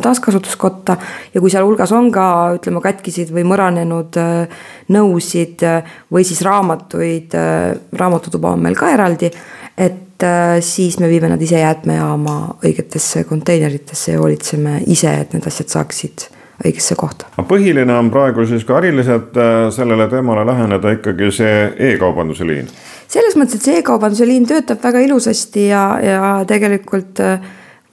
taaskasutuskotta 0.02 0.96
ja 1.34 1.40
kui 1.40 1.50
sealhulgas 1.50 1.92
on 1.94 2.10
ka 2.12 2.26
ütleme 2.56 2.82
katkisid 2.82 3.30
või 3.34 3.44
mõranenud 3.48 4.18
äh, 4.18 4.64
nõusid 4.94 5.62
äh, 5.66 5.92
või 6.12 6.26
siis 6.26 6.42
raamatuid, 6.46 7.36
äh, 7.38 7.76
raamatutuba 8.00 8.54
on 8.56 8.64
meil 8.66 8.78
ka 8.78 8.90
eraldi. 8.94 9.30
et 9.78 10.24
siis 10.66 10.96
me 10.98 11.06
viime 11.06 11.28
nad 11.30 11.42
ise 11.42 11.60
jäätmejaama 11.60 12.32
õigetesse 12.66 13.22
konteineritesse 13.24 14.12
ja 14.12 14.18
hoolitseme 14.18 14.80
ise, 14.90 15.12
et 15.14 15.36
need 15.36 15.44
asjad 15.46 15.70
saaksid 15.70 16.24
õigesse 16.64 16.96
kohta. 16.98 17.28
põhiline 17.46 17.94
on 17.94 18.10
praegu 18.10 18.42
siis 18.46 18.64
ka 18.66 18.80
äriliselt 18.80 19.38
sellele 19.70 20.08
teemale 20.10 20.42
läheneda 20.46 20.96
ikkagi 20.96 21.30
see 21.30 21.60
e-kaubanduse 21.92 22.46
liin. 22.46 22.66
selles 23.06 23.38
mõttes, 23.38 23.60
et 23.60 23.68
see 23.68 23.78
e-kaubanduse 23.78 24.26
liin 24.26 24.48
töötab 24.50 24.82
väga 24.82 25.04
ilusasti 25.06 25.68
ja, 25.68 25.84
ja 26.02 26.34
tegelikult 26.50 27.22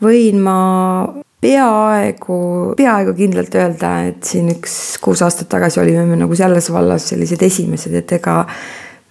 võin 0.02 0.42
ma 0.42 0.58
peaaegu, 1.46 2.40
peaaegu 2.78 3.14
kindlalt 3.18 3.54
öelda, 3.60 3.92
et 4.10 4.26
siin 4.26 4.50
üks 4.56 4.98
kuus 5.04 5.22
aastat 5.26 5.50
tagasi 5.52 5.82
olime 5.84 6.06
me 6.10 6.18
nagu 6.18 6.38
selles 6.38 6.72
vallas 6.74 7.10
sellised 7.12 7.44
esimesed, 7.46 7.94
et 8.02 8.16
ega 8.18 8.42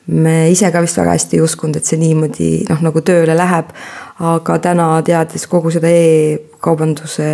me 0.06 0.50
ise 0.52 0.68
ka 0.72 0.82
vist 0.84 0.98
väga 1.00 1.14
hästi 1.14 1.38
ei 1.38 1.44
uskunud, 1.44 1.78
et 1.78 1.88
see 1.88 2.00
niimoodi 2.00 2.48
noh, 2.68 2.82
nagu 2.88 3.04
tööle 3.06 3.36
läheb. 3.38 3.70
aga 4.14 4.58
täna 4.62 4.86
teades 5.02 5.46
kogu 5.50 5.72
seda 5.74 5.90
e-kaubanduse 5.90 7.24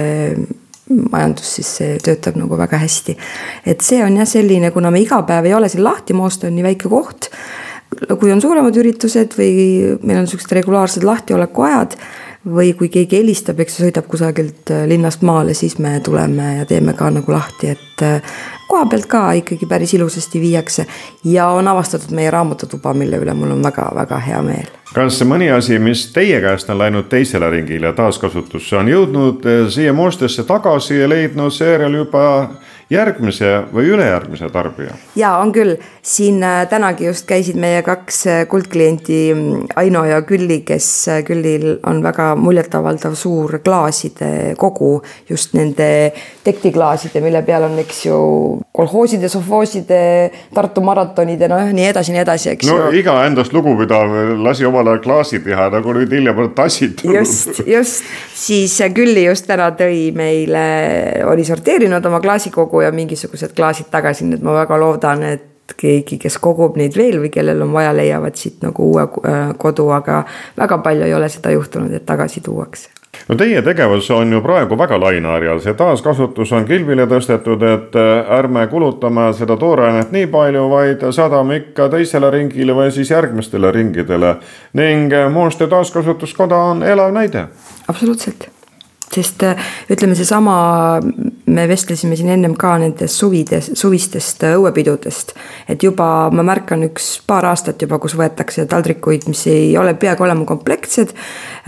majandus, 1.13 1.51
siis 1.59 1.73
see 1.77 1.99
töötab 2.03 2.39
nagu 2.41 2.57
väga 2.59 2.81
hästi. 2.81 3.17
et 3.67 3.81
see 3.85 4.05
on 4.05 4.17
jah 4.21 4.29
selline, 4.29 4.71
kuna 4.71 4.91
me 4.91 5.03
iga 5.03 5.23
päev 5.27 5.49
ei 5.49 5.55
ole 5.55 5.69
siin 5.69 5.85
lahti, 5.85 6.17
Moosta 6.17 6.49
on 6.49 6.57
nii 6.57 6.67
väike 6.71 6.89
koht. 6.89 7.31
kui 8.21 8.33
on 8.33 8.41
suuremad 8.41 8.77
üritused 8.77 9.35
või 9.39 9.97
meil 10.03 10.23
on 10.23 10.29
siuksed 10.31 10.53
regulaarsed 10.61 11.05
lahtiolekuajad 11.05 11.97
või 12.47 12.73
kui 12.73 12.89
keegi 12.89 13.19
helistab, 13.21 13.61
eks 13.61 13.77
sõidab 13.83 14.07
kusagilt 14.09 14.71
äh, 14.73 14.87
linnast 14.89 15.23
maale, 15.23 15.55
siis 15.55 15.77
me 15.79 15.99
tuleme 16.05 16.57
ja 16.57 16.65
teeme 16.67 16.95
ka 16.97 17.11
nagu 17.13 17.33
lahti, 17.33 17.75
et 17.75 18.05
äh, 18.07 18.39
koha 18.69 18.87
pealt 18.87 19.07
ka 19.11 19.23
ikkagi 19.43 19.67
päris 19.69 19.95
ilusasti 19.95 20.41
viiakse. 20.41 20.87
ja 21.25 21.49
on 21.49 21.69
avastatud 21.69 22.15
meie 22.17 22.31
raamatutuba, 22.31 22.95
mille 22.95 23.21
üle 23.21 23.35
mul 23.35 23.51
on 23.51 23.63
väga-väga 23.63 24.19
hea 24.19 24.43
meel. 24.43 24.73
kas 24.95 25.21
mõni 25.23 25.51
asi, 25.53 25.79
mis 25.79 26.07
teie 26.13 26.41
käest 26.41 26.71
on 26.71 26.79
läinud 26.79 27.09
teisele 27.09 27.51
ringile 27.51 27.93
taaskasutusse, 27.93 28.77
on 28.77 28.89
jõudnud 28.89 29.47
äh, 29.47 29.69
siia 29.69 29.93
Moostesse 29.93 30.45
tagasi 30.45 30.99
ja 30.99 31.09
leidnud 31.09 31.53
seejärel 31.53 32.01
juba 32.05 32.25
järgmise 32.91 33.51
või 33.73 33.91
ülejärgmise 33.95 34.51
tarbija? 34.51 34.95
ja 35.17 35.37
on 35.39 35.53
küll, 35.55 35.77
siin 36.03 36.43
äh, 36.43 36.65
tänagi 36.69 37.07
just 37.07 37.27
käisid 37.29 37.59
meie 37.61 37.83
kaks 37.87 38.21
äh, 38.27 38.41
kuldklienti 38.49 39.19
mm, 39.35 39.67
Aino 39.77 40.05
ja 40.05 40.23
Külli, 40.27 40.61
kes 40.67 40.89
äh, 41.09 41.23
Küllil 41.25 41.79
on 41.87 42.03
väga 42.03 42.35
muljetavaldav 42.41 43.15
suur 43.19 43.61
klaaside 43.65 44.55
kogu, 44.59 45.03
just 45.29 45.55
nende 45.55 46.11
tektiklaaside, 46.45 47.23
mille 47.23 47.43
peal 47.47 47.69
on, 47.69 47.79
eks 47.83 48.05
ju, 48.07 48.19
kolhooside, 48.73 49.29
sovhooside, 49.29 50.01
Tartu 50.55 50.83
maratonide, 50.85 51.49
noh, 51.51 51.71
nii 51.75 51.87
edasi, 51.93 52.15
nii 52.15 52.23
edasi, 52.25 52.51
eks 52.55 52.69
no, 52.69 52.79
ju. 52.89 52.91
iga 53.01 53.15
endast 53.29 53.55
lugupidav 53.55 54.11
lasi 54.43 54.67
omale 54.67 54.97
klaasi 55.05 55.43
teha, 55.45 55.69
nagu 55.77 55.95
nüüd 55.95 56.11
hiljem 56.17 56.43
on 56.43 56.51
tassid 56.57 56.97
tulnud. 57.01 57.21
just, 57.21 57.63
just, 57.69 58.11
siis 58.35 58.79
Külli 58.95 59.27
just 59.29 59.47
täna 59.47 59.71
tõi 59.79 60.11
meile, 60.17 60.65
oli 61.31 61.45
sorteerinud 61.47 62.05
oma 62.09 62.19
klaasikogu 62.25 62.80
ja 62.81 62.93
mingisugused 62.93 63.55
klaasid 63.57 63.91
tagasi, 63.91 64.25
nii 64.29 64.41
et 64.41 64.47
ma 64.47 64.55
väga 64.63 64.79
loodan, 64.81 65.23
et 65.23 65.77
keegi, 65.77 66.19
kes 66.19 66.39
kogub 66.43 66.79
neid 66.81 66.97
veel 66.99 67.21
või 67.23 67.31
kellel 67.33 67.63
on 67.63 67.75
vaja, 67.75 67.93
leiavad 67.97 68.39
siit 68.39 68.63
nagu 68.65 68.91
uue 68.93 69.05
äh, 69.07 69.53
kodu, 69.59 69.91
aga 69.95 70.25
väga 70.59 70.81
palju 70.85 71.07
ei 71.07 71.15
ole 71.15 71.29
seda 71.29 71.53
juhtunud, 71.55 71.93
et 71.95 72.07
tagasi 72.07 72.43
tuuakse 72.45 72.91
no 73.29 73.37
teie 73.39 73.63
tegevus 73.63 74.11
on 74.15 74.33
ju 74.33 74.41
praegu 74.43 74.79
väga 74.79 74.99
laineharjal, 75.01 75.61
see 75.63 75.75
taaskasutus 75.79 76.53
on 76.57 76.67
kilbile 76.69 77.07
tõstetud, 77.11 77.65
et 77.67 77.99
äh, 77.99 78.31
ärme 78.39 78.67
kulutame 78.71 79.31
seda 79.39 79.57
toorainet 79.61 80.15
nii 80.15 80.31
palju, 80.33 80.69
vaid 80.71 81.05
saadame 81.15 81.61
ikka 81.63 81.91
teisele 81.95 82.31
ringile 82.31 82.77
või 82.77 82.95
siis 82.95 83.11
järgmistele 83.11 83.73
ringidele. 83.73 84.37
ning 84.73 85.13
äh, 85.13 85.29
Mooste 85.33 85.67
taaskasutuskoda 85.67 86.57
on 86.73 86.83
elav 86.83 87.13
näide. 87.15 87.49
absoluutselt 87.89 88.51
sest 89.11 89.43
ütleme, 89.91 90.15
seesama, 90.15 91.01
me 91.47 91.67
vestlesime 91.69 92.17
siin 92.17 92.33
ennem 92.35 92.55
ka 92.59 92.75
nendest 92.79 93.21
suvides, 93.21 93.71
suvistest 93.79 94.45
äh, 94.47 94.57
õuepidudest. 94.59 95.35
et 95.69 95.83
juba 95.83 96.31
ma 96.35 96.45
märkan 96.47 96.85
üks 96.89 97.13
paar 97.27 97.47
aastat 97.51 97.83
juba, 97.83 97.99
kus 97.99 98.17
võetakse 98.19 98.67
taldrikuid, 98.71 99.29
mis 99.31 99.47
ei 99.51 99.71
ole 99.79 99.95
peaaegu 99.95 100.27
olema 100.27 100.45
komplektsed. 100.49 101.15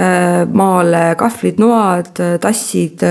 Äh, 0.00 0.42
maale 0.52 1.04
kahvlid, 1.20 1.60
noad, 1.62 2.18
tassid, 2.40 3.02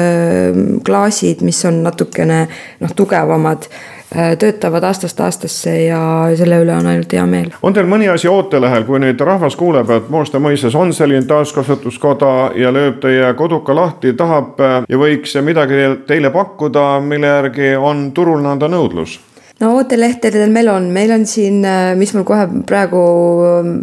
klaasid, 0.85 1.41
mis 1.45 1.65
on 1.69 1.81
natukene 1.85 2.45
noh, 2.81 2.93
tugevamad 2.95 3.67
Äh, 3.69 4.00
töötavad 4.11 4.83
aastast 4.83 5.19
aastasse 5.23 5.75
ja 5.85 6.01
selle 6.35 6.59
üle 6.63 6.75
on 6.75 6.87
ainult 6.87 7.13
hea 7.13 7.23
meel. 7.25 7.51
on 7.63 7.73
teil 7.73 7.87
mõni 7.87 8.09
asi 8.11 8.27
ootelehel, 8.27 8.83
kui 8.83 8.99
nüüd 8.99 9.21
rahvas 9.23 9.55
kuuleb, 9.55 9.89
et 9.95 10.09
Mooste 10.11 10.39
mõisas 10.43 10.75
on 10.75 10.91
selline 10.93 11.23
taaskasutuskoda 11.29 12.51
ja 12.59 12.73
lööb 12.75 12.99
teie 13.03 13.33
koduka 13.39 13.75
lahti, 13.75 14.13
tahab 14.19 14.59
äh, 14.59 14.77
ja 14.89 14.99
võiks 14.99 15.35
midagi 15.41 15.83
teile 16.07 16.31
pakkuda, 16.33 16.85
mille 17.05 17.35
järgi 17.37 17.75
on 17.79 18.09
turul 18.15 18.43
nõnda 18.43 18.67
nõudlus? 18.71 19.19
no 19.61 19.75
ootelehtedel 19.77 20.51
meil 20.51 20.71
on, 20.73 20.89
meil 20.91 21.13
on 21.15 21.23
siin, 21.29 21.61
äh, 21.63 21.93
mis 21.95 22.11
mul 22.17 22.25
kohe 22.27 22.49
praegu 22.67 23.05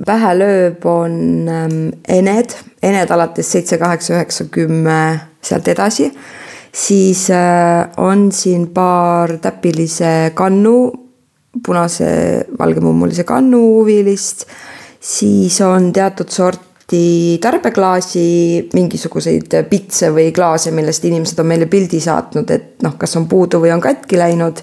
pähe 0.07 0.35
lööb, 0.37 0.85
on 0.85 1.49
ähm, 1.49 1.79
Ened, 2.05 2.59
Ened 2.83 3.17
alates 3.17 3.49
seitse, 3.53 3.81
kaheksa, 3.81 4.19
üheksa, 4.19 4.49
kümme, 4.53 5.01
sealt 5.41 5.73
edasi 5.73 6.13
siis 6.79 7.31
äh, 7.31 7.91
on 7.97 8.29
siin 8.33 8.69
paar 8.75 9.37
täpilise 9.43 10.33
kannu, 10.35 10.77
punase 11.65 12.11
valgemummulise 12.59 13.25
kannu 13.27 13.61
huvilist, 13.79 14.47
siis 15.01 15.61
on 15.67 15.93
teatud 15.93 16.31
sorti 16.31 17.39
tarbeklaasi, 17.43 18.29
mingisuguseid 18.75 19.59
pitse 19.71 20.13
või 20.15 20.31
klaase, 20.35 20.73
millest 20.77 21.05
inimesed 21.09 21.43
on 21.43 21.51
meile 21.51 21.67
pildi 21.71 22.01
saatnud, 22.05 22.55
et 22.55 22.87
noh, 22.87 22.95
kas 23.01 23.17
on 23.19 23.27
puudu 23.31 23.61
või 23.65 23.75
on 23.75 23.83
katki 23.85 24.21
läinud. 24.21 24.63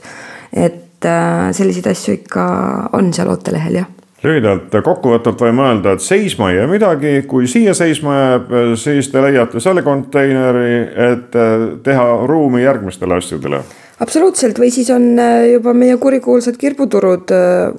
et 0.53 1.05
äh, 1.05 1.51
selliseid 1.51 1.91
asju 1.91 2.19
ikka 2.21 2.45
on 2.93 3.13
seal 3.13 3.29
ootelehel, 3.33 3.81
jah 3.83 3.94
lühidalt 4.25 4.75
kokkuvõtvalt 4.83 5.45
võime 5.47 5.65
öelda, 5.69 5.95
et 5.95 6.03
seisma 6.03 6.51
ei 6.51 6.59
jää 6.59 6.67
midagi, 6.69 7.15
kui 7.29 7.47
siia 7.51 7.73
seisma 7.77 8.17
jääb, 8.19 8.53
siis 8.81 9.09
te 9.13 9.23
leiate 9.23 9.61
selle 9.63 9.85
konteineri, 9.85 10.77
et 11.11 11.39
teha 11.85 12.05
ruumi 12.27 12.63
järgmistele 12.63 13.19
asjadele. 13.21 13.63
Absoluutselt, 14.03 14.59
või 14.59 14.73
siis 14.75 14.89
on 14.91 15.13
äh, 15.21 15.53
juba 15.53 15.71
meie 15.73 15.95
kurikuulsad 15.97 16.57
kirbuturud, 16.59 17.31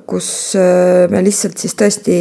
kus 0.09 0.29
me 1.13 1.21
lihtsalt 1.25 1.61
siis 1.61 1.77
tõesti, 1.77 2.17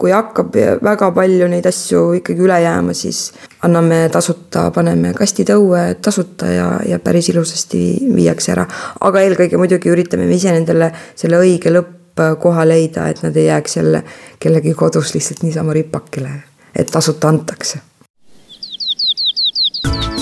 kui 0.00 0.14
hakkab 0.14 0.56
väga 0.82 1.10
palju 1.14 1.46
neid 1.52 1.68
asju 1.68 2.02
ikkagi 2.18 2.42
üle 2.42 2.56
jääma, 2.64 2.94
siis 2.96 3.28
anname 3.66 4.02
tasuta, 4.12 4.68
paneme 4.74 5.12
kastid 5.16 5.52
õue 5.54 5.82
tasuta 6.02 6.50
ja, 6.50 6.68
ja 6.88 6.98
päris 7.04 7.28
ilusasti 7.32 7.84
viiakse 8.16 8.54
ära. 8.56 8.66
aga 9.00 9.24
eelkõige 9.26 9.60
muidugi 9.60 9.92
üritame 9.92 10.26
me 10.26 10.40
ise 10.40 10.54
nendele 10.56 10.92
selle 11.14 11.42
õige 11.44 11.74
lõpp 11.74 11.99
koha 12.38 12.68
leida, 12.68 13.08
et 13.08 13.22
nad 13.22 13.36
ei 13.36 13.46
jääks 13.46 13.76
jälle 13.76 14.04
kellegi 14.40 14.74
kodus 14.74 15.14
lihtsalt 15.14 15.42
niisama 15.42 15.72
ripakile, 15.72 16.30
et 16.76 16.86
tasuta 16.86 17.28
antakse. 17.28 17.78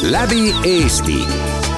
läbi 0.03 0.55
Eesti, 0.65 1.19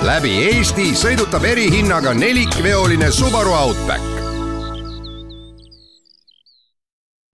läbi 0.03 0.37
Eesti 0.45 0.93
sõidutab 0.95 1.45
erihinnaga 1.45 2.15
nelikveoline 2.15 3.11
Subaru 3.11 3.53
Outback 3.53 4.20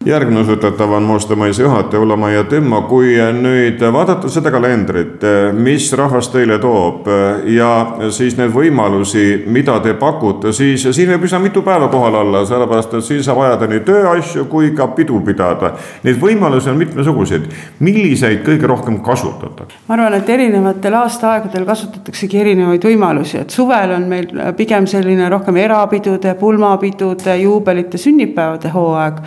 järgmine 0.07 0.41
usutatav 0.41 0.93
on 0.93 1.03
Mustamäise 1.03 1.63
juhataja 1.63 2.01
Ulla-Maia 2.01 2.45
Timmo, 2.45 2.83
kui 2.83 3.17
nüüd 3.41 3.81
vaadata 3.93 4.29
seda 4.31 4.53
kalendrit, 4.55 5.25
mis 5.59 5.89
rahvas 5.99 6.29
teile 6.31 6.59
toob 6.63 7.09
ja 7.51 7.71
siis 8.15 8.37
neid 8.39 8.55
võimalusi, 8.55 9.25
mida 9.51 9.81
te 9.83 9.97
pakute, 9.99 10.53
siis 10.55 10.87
siin 10.87 11.11
võib 11.11 11.27
üsna 11.27 11.41
mitu 11.43 11.63
päeva 11.67 11.89
kohal 11.91 12.21
olla, 12.23 12.45
sellepärast 12.47 12.95
et 12.95 13.07
siin 13.09 13.25
saab 13.27 13.43
ajada 13.43 13.71
nii 13.73 13.83
tööasju 13.89 14.47
kui 14.53 14.71
ka 14.79 14.87
pidu 14.95 15.19
pidada. 15.27 15.73
Neid 16.07 16.23
võimalusi 16.23 16.71
on 16.71 16.79
mitmesuguseid, 16.79 17.51
milliseid 17.83 18.45
kõige 18.47 18.71
rohkem 18.71 19.01
kasutatakse? 19.03 19.83
ma 19.89 19.99
arvan, 19.99 20.21
et 20.21 20.31
erinevatel 20.31 20.95
aastaaegadel 21.03 21.67
kasutataksegi 21.67 22.45
erinevaid 22.45 22.85
võimalusi, 22.87 23.41
et 23.43 23.51
suvel 23.51 23.97
on 23.99 24.07
meil 24.11 24.31
pigem 24.57 24.87
selline 24.87 25.29
rohkem 25.33 25.59
erapidude, 25.59 26.35
pulmapidude, 26.39 27.41
juubelite, 27.43 27.99
sünnipäevade 27.99 28.71
hooaeg 28.75 29.25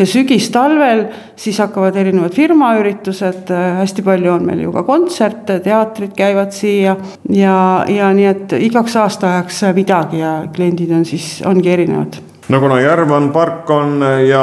ja 0.00 0.06
sügistalvel 0.08 1.04
siis 1.36 1.58
hakkavad 1.60 1.96
erinevad 2.00 2.32
firmaüritused, 2.36 3.52
hästi 3.80 4.04
palju 4.06 4.32
on 4.32 4.48
meil 4.48 4.64
ju 4.64 4.72
ka 4.72 4.84
kontserte, 4.88 5.60
teatrid 5.64 6.16
käivad 6.16 6.56
siia. 6.56 6.96
Ja, 7.28 7.84
ja 7.88 8.10
nii, 8.16 8.26
et 8.30 8.56
igaks 8.70 8.96
aastaajaks 8.96 9.62
midagi 9.76 10.24
ja 10.24 10.40
kliendid 10.54 10.96
on 10.96 11.06
siis, 11.08 11.38
ongi 11.46 11.72
erinevad. 11.76 12.22
No 12.50 12.58
kuna 12.58 12.80
järv 12.82 13.12
on, 13.14 13.28
park 13.30 13.68
on 13.70 14.00
ja 14.26 14.40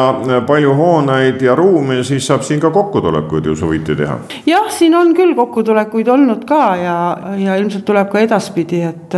palju 0.48 0.72
hooneid 0.78 1.42
ja 1.44 1.56
ruumi, 1.60 1.98
siis 2.08 2.24
saab 2.30 2.46
siin 2.48 2.62
ka 2.64 2.70
kokkutulekuid 2.72 3.50
ju 3.50 3.56
suviti 3.60 3.98
teha. 4.00 4.16
jah, 4.48 4.70
siin 4.72 4.96
on 4.96 5.12
küll 5.18 5.34
kokkutulekuid 5.36 6.08
olnud 6.14 6.46
ka 6.48 6.62
ja, 6.80 6.96
ja 7.42 7.58
ilmselt 7.60 7.84
tuleb 7.90 8.08
ka 8.14 8.22
edaspidi, 8.24 8.80
et 8.88 9.18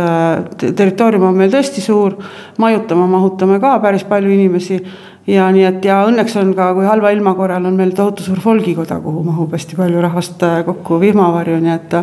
territoorium 0.58 1.28
on 1.28 1.38
meil 1.38 1.54
tõesti 1.54 1.84
suur, 1.84 2.18
majutama 2.58 3.06
mahutame 3.06 3.60
ka 3.62 3.76
päris 3.84 4.02
palju 4.10 4.34
inimesi 4.34 4.80
ja 5.26 5.48
nii 5.52 5.64
et 5.68 5.84
ja 5.84 6.02
õnneks 6.08 6.36
on 6.40 6.54
ka, 6.56 6.72
kui 6.74 6.86
halva 6.88 7.12
ilma 7.14 7.34
korral 7.38 7.66
on 7.68 7.78
meil 7.78 7.94
tohutu 7.96 8.24
suur 8.26 8.40
folgikoda, 8.40 9.00
kuhu 9.04 9.24
mahub 9.26 9.52
hästi 9.56 9.78
palju 9.78 10.04
rahvast 10.04 10.42
äh, 10.46 10.60
kokku 10.66 11.00
vihmavarju, 11.00 11.60
nii 11.60 11.74
et. 11.74 11.98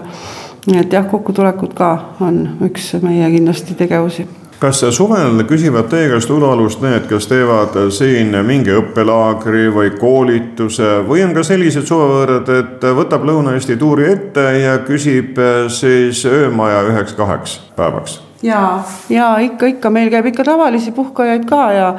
nii 0.68 0.82
et 0.82 0.94
jah, 0.94 1.06
kokkutulekud 1.08 1.72
ka 1.78 1.94
on 2.20 2.44
üks 2.68 2.92
meie 3.02 3.30
kindlasti 3.32 3.78
tegevusi 3.80 4.28
kas 4.60 4.80
suvel 4.92 5.44
küsivad 5.48 5.86
teie 5.92 6.10
käest 6.10 6.32
ulualust 6.34 6.82
need, 6.82 7.06
kes 7.10 7.28
teevad 7.30 7.76
siin 7.94 8.34
mingi 8.46 8.74
õppelaagri 8.74 9.68
või 9.74 9.92
koolituse 10.00 11.04
või 11.08 11.22
on 11.28 11.36
ka 11.38 11.44
sellised 11.46 11.86
suvevõõrad, 11.86 12.50
et 12.58 12.88
võtab 12.98 13.28
Lõuna-Eesti 13.30 13.78
tuuri 13.78 14.10
ette 14.12 14.48
ja 14.64 14.80
küsib 14.88 15.38
siis 15.74 16.24
öömaja 16.26 16.82
üheks-kaheks 16.90 17.60
päevaks? 17.78 18.22
ja, 18.44 18.82
ja 19.10 19.36
ikka, 19.46 19.70
ikka 19.78 19.94
meil 19.94 20.10
käib 20.14 20.32
ikka 20.34 20.48
tavalisi 20.48 20.92
puhkajaid 20.92 21.46
ka 21.50 21.62
ja 21.74 21.94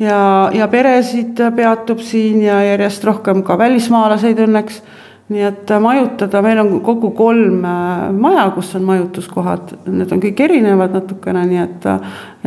ja, 0.00 0.50
ja 0.54 0.68
peresid 0.68 1.40
peatub 1.56 2.00
siin 2.04 2.42
ja 2.42 2.60
järjest 2.64 3.04
rohkem 3.04 3.44
ka 3.46 3.58
välismaalaseid 3.58 4.42
õnneks. 4.46 4.82
nii 5.30 5.44
et 5.46 5.70
majutada, 5.78 6.40
meil 6.42 6.58
on 6.58 6.72
kokku 6.82 7.12
kolm 7.14 7.60
äh, 7.62 8.08
maja, 8.10 8.48
kus 8.50 8.72
on 8.74 8.82
majutuskohad, 8.88 9.76
need 9.86 10.10
on 10.10 10.22
kõik 10.24 10.40
erinevad 10.42 10.96
natukene, 10.98 11.44
nii 11.46 11.60
et, 11.62 11.86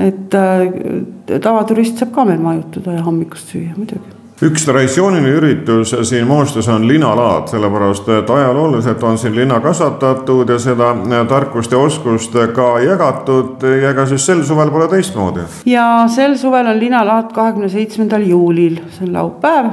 et 0.09 0.35
äh, 0.35 1.39
tavaturist 1.39 2.03
saab 2.03 2.11
ka 2.17 2.27
meil 2.27 2.43
majutada 2.43 2.97
ja 2.97 3.05
hommikust 3.07 3.55
süüa 3.55 3.71
muidugi 3.77 4.22
üks 4.43 4.65
traditsiooniline 4.67 5.31
üritus 5.37 5.93
siin 6.07 6.27
Moostes 6.27 6.67
on 6.71 6.87
linalaad, 6.87 7.47
sellepärast 7.51 8.09
et 8.13 8.29
ajalooliselt 8.29 9.03
on 9.03 9.17
siin 9.17 9.35
lina 9.35 9.59
kasvatatud 9.63 10.49
ja 10.49 10.59
seda 10.59 10.91
tarkust 11.29 11.71
ja 11.71 11.79
oskust 11.79 12.35
ka 12.55 12.67
jagatud 12.83 13.63
ja 13.63 13.93
ega 13.93 14.05
siis 14.09 14.25
sel 14.25 14.43
suvel 14.43 14.71
pole 14.71 14.87
teistmoodi. 14.91 15.47
ja 15.65 16.05
sel 16.11 16.37
suvel 16.37 16.67
on 16.67 16.79
linalaad 16.79 17.33
kahekümne 17.33 17.69
seitsmendal 17.69 18.25
juulil, 18.27 18.79
see 18.91 19.07
on 19.07 19.13
laupäev 19.13 19.71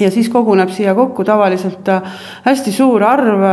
ja 0.00 0.10
siis 0.10 0.28
koguneb 0.32 0.70
siia 0.70 0.94
kokku 0.94 1.24
tavaliselt 1.24 1.88
hästi 2.44 2.72
suur 2.72 3.02
arv 3.04 3.48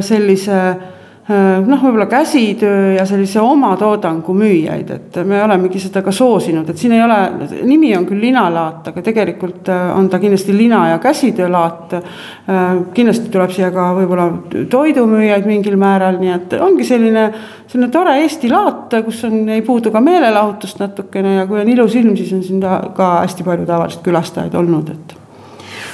sellise 0.00 0.60
Äh, 0.66 0.95
noh, 1.26 1.80
võib-olla 1.82 2.06
käsitöö 2.06 2.92
ja 2.94 3.04
sellise 3.06 3.40
oma 3.42 3.72
toodangu 3.78 4.34
müüjaid, 4.36 4.90
et 4.94 5.16
me 5.26 5.40
olemegi 5.42 5.80
seda 5.82 6.02
ka 6.06 6.12
soosinud, 6.14 6.68
et 6.70 6.78
siin 6.78 6.94
ei 6.94 7.02
ole, 7.02 7.18
nimi 7.66 7.90
on 7.98 8.06
küll 8.06 8.22
linalaat, 8.22 8.92
aga 8.92 9.02
tegelikult 9.08 9.66
äh, 9.72 9.88
on 9.96 10.06
ta 10.12 10.20
kindlasti 10.22 10.54
lina- 10.54 10.84
ja 10.92 11.00
käsitöölaat. 11.02 11.96
Äh, 11.98 12.62
kindlasti 12.94 13.32
tuleb 13.34 13.50
siia 13.56 13.72
ka 13.74 13.88
võib-olla 13.98 14.28
toidumüüjaid 14.70 15.50
mingil 15.50 15.74
määral, 15.80 16.20
nii 16.22 16.34
et 16.36 16.56
ongi 16.62 16.86
selline, 16.86 17.26
selline 17.66 17.90
tore 17.90 18.16
Eesti 18.22 18.50
laat, 18.52 18.94
kus 19.04 19.24
on, 19.26 19.42
ei 19.50 19.66
puudu 19.66 19.90
ka 19.90 20.00
meelelahutust 20.00 20.78
natukene 20.82 21.40
ja 21.40 21.50
kui 21.50 21.60
on 21.64 21.74
ilus 21.74 21.98
ilm, 21.98 22.14
siis 22.16 22.32
on 22.38 22.46
siin 22.46 22.62
ka 22.62 23.12
hästi 23.24 23.46
palju 23.46 23.66
tavaliselt 23.66 24.06
külastajaid 24.06 24.54
olnud, 24.54 24.94
et 24.94 25.25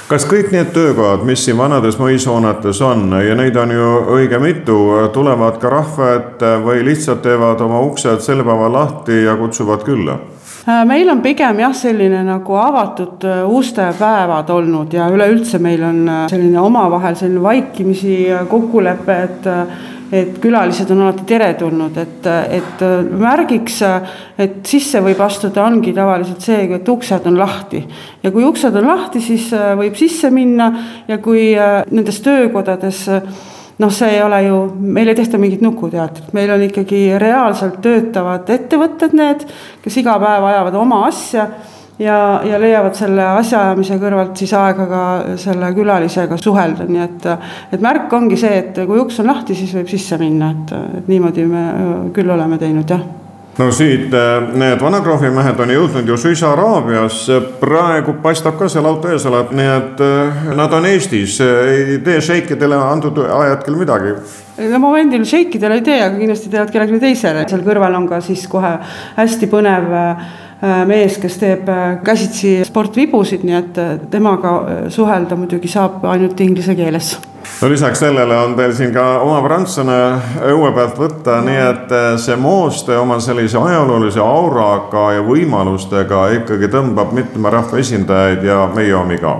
kas 0.09 0.27
kõik 0.29 0.51
need 0.53 0.73
töökohad, 0.75 1.23
mis 1.27 1.45
siin 1.45 1.57
vanades 1.57 1.97
mõishoonetes 2.01 2.81
on 2.85 3.07
ja 3.23 3.35
neid 3.39 3.57
on 3.59 3.71
ju 3.71 3.89
õige 4.17 4.39
mitu, 4.43 4.77
tulevad 5.15 5.59
ka 5.61 5.71
rahva 5.73 6.13
ette 6.19 6.57
või 6.63 6.83
lihtsalt 6.85 7.23
teevad 7.25 7.61
oma 7.63 7.81
uksed 7.87 8.21
sel 8.25 8.43
päeval 8.43 8.73
lahti 8.73 9.23
ja 9.23 9.37
kutsuvad 9.39 9.85
külla? 9.87 10.19
Äh, 10.63 10.85
meil 10.87 11.09
on 11.11 11.19
pigem 11.19 11.57
jah, 11.59 11.73
selline 11.75 12.21
nagu 12.23 12.55
avatud 12.55 13.25
äh, 13.27 13.41
ustepäevad 13.51 14.47
olnud 14.53 14.93
ja 14.95 15.09
üleüldse 15.11 15.59
meil 15.59 15.83
on 15.83 16.05
äh, 16.07 16.21
selline 16.31 16.61
omavahel 16.61 17.17
selline 17.19 17.43
vaikimisi 17.43 18.15
kokkulepe, 18.47 19.17
et 19.25 19.49
et 20.13 20.35
külalised 20.41 20.91
on 20.93 21.01
alati 21.07 21.25
teretulnud, 21.25 21.95
et, 21.97 22.27
et 22.57 22.83
märgiks, 23.17 23.79
et 24.37 24.59
sisse 24.67 25.01
võib 25.01 25.21
astuda, 25.25 25.63
ongi 25.65 25.93
tavaliselt 25.95 26.45
see, 26.45 26.67
et 26.77 26.89
uksed 26.89 27.25
on 27.29 27.39
lahti. 27.39 27.81
ja 28.23 28.31
kui 28.31 28.45
uksed 28.45 28.75
on 28.77 28.87
lahti, 28.87 29.21
siis 29.23 29.49
võib 29.79 29.97
sisse 29.97 30.29
minna 30.33 30.69
ja 31.07 31.17
kui 31.17 31.51
nendes 31.55 32.21
töökodades 32.21 33.07
noh, 33.81 33.91
see 33.93 34.15
ei 34.15 34.21
ole 34.23 34.43
ju, 34.45 34.57
meil 34.79 35.09
ei 35.09 35.17
tehta 35.17 35.39
mingit 35.41 35.63
nukuteatrit, 35.65 36.33
meil 36.37 36.51
on 36.53 36.61
ikkagi 36.67 37.05
reaalselt 37.21 37.79
töötavad 37.83 38.49
ettevõtted 38.53 39.15
need, 39.17 39.47
kes 39.83 40.01
iga 40.03 40.19
päev 40.21 40.45
ajavad 40.51 40.77
oma 40.83 41.05
asja 41.09 41.47
ja, 41.99 42.41
ja 42.45 42.59
leiavad 42.61 42.95
selle 42.97 43.25
asjaajamise 43.39 43.97
kõrvalt 44.01 44.37
siis 44.39 44.53
aega 44.57 44.87
ka 44.89 45.01
selle 45.41 45.73
külalisega 45.75 46.37
suhelda, 46.41 46.87
nii 46.89 47.03
et, 47.05 47.27
et 47.75 47.83
märk 47.83 48.13
ongi 48.13 48.39
see, 48.39 48.53
et 48.63 48.85
kui 48.87 49.01
uks 49.01 49.21
on 49.23 49.29
lahti, 49.33 49.57
siis 49.57 49.73
võib 49.77 49.91
sisse 49.91 50.17
minna, 50.21 50.53
et, 50.53 50.77
et 50.99 51.11
niimoodi 51.11 51.45
me 51.49 51.67
küll 52.15 52.33
oleme 52.33 52.61
teinud, 52.61 52.89
jah. 52.89 53.03
No 53.53 53.67
siit 53.69 54.09
äh, 54.17 54.47
need 54.57 54.81
vanakrahvi 54.81 55.29
mehed 55.29 55.59
on 55.61 55.69
jõudnud 55.69 56.07
ju 56.09 56.15
suisa 56.17 56.47
Araabiasse, 56.55 57.35
praegu 57.59 58.15
paistab 58.23 58.55
ka 58.57 58.65
seal 58.65 58.87
auto 58.89 59.11
ees 59.13 59.27
olevat, 59.29 59.51
nii 59.53 59.67
et 59.75 60.01
äh, 60.01 60.47
nad 60.57 60.73
on 60.73 60.87
Eestis, 60.89 61.35
ei 61.43 61.99
tee 62.01 62.17
šeikidele 62.25 62.79
antud 62.81 63.21
ajahetkel 63.21 63.77
midagi. 63.77 64.15
No 64.71 64.79
momendil 64.81 65.21
šeikidele 65.29 65.77
ei 65.77 65.85
tee, 65.85 65.99
aga 66.01 66.17
kindlasti 66.17 66.49
teevad 66.49 66.73
kellelegi 66.73 67.03
teisele, 67.05 67.45
seal 67.49 67.61
kõrval 67.65 67.99
on 67.99 68.09
ka 68.09 68.23
siis 68.25 68.47
kohe 68.49 68.73
hästi 69.19 69.51
põnev 69.53 69.93
äh, 69.99 70.25
mees, 70.87 71.17
kes 71.19 71.37
teeb 71.41 71.67
käsitsi 72.05 72.61
sportvibusid, 72.67 73.43
nii 73.43 73.55
et 73.57 73.79
temaga 74.11 74.53
suhelda 74.93 75.35
muidugi 75.35 75.67
saab 75.67 76.05
ainult 76.07 76.39
inglise 76.39 76.75
keeles. 76.77 77.17
No 77.61 77.69
lisaks 77.69 77.99
sellele 77.99 78.37
on 78.39 78.55
teil 78.55 78.71
siin 78.75 78.93
ka 78.95 79.03
oma 79.23 79.41
prantslane 79.43 79.97
õue 80.53 80.71
pealt 80.75 80.99
võtta, 80.99 81.41
nii 81.43 81.61
et 81.67 81.95
see 82.23 82.37
Mooste 82.39 82.95
oma 82.97 83.19
sellise 83.23 83.59
ajaloolise 83.59 84.23
auraga 84.23 85.09
ja 85.17 85.23
võimalustega 85.27 86.25
ikkagi 86.39 86.71
tõmbab 86.71 87.11
mitme 87.15 87.51
rahva 87.51 87.83
esindajaid 87.83 88.47
ja 88.47 88.63
meie 88.75 88.95
omi 88.95 89.19
ka. 89.19 89.35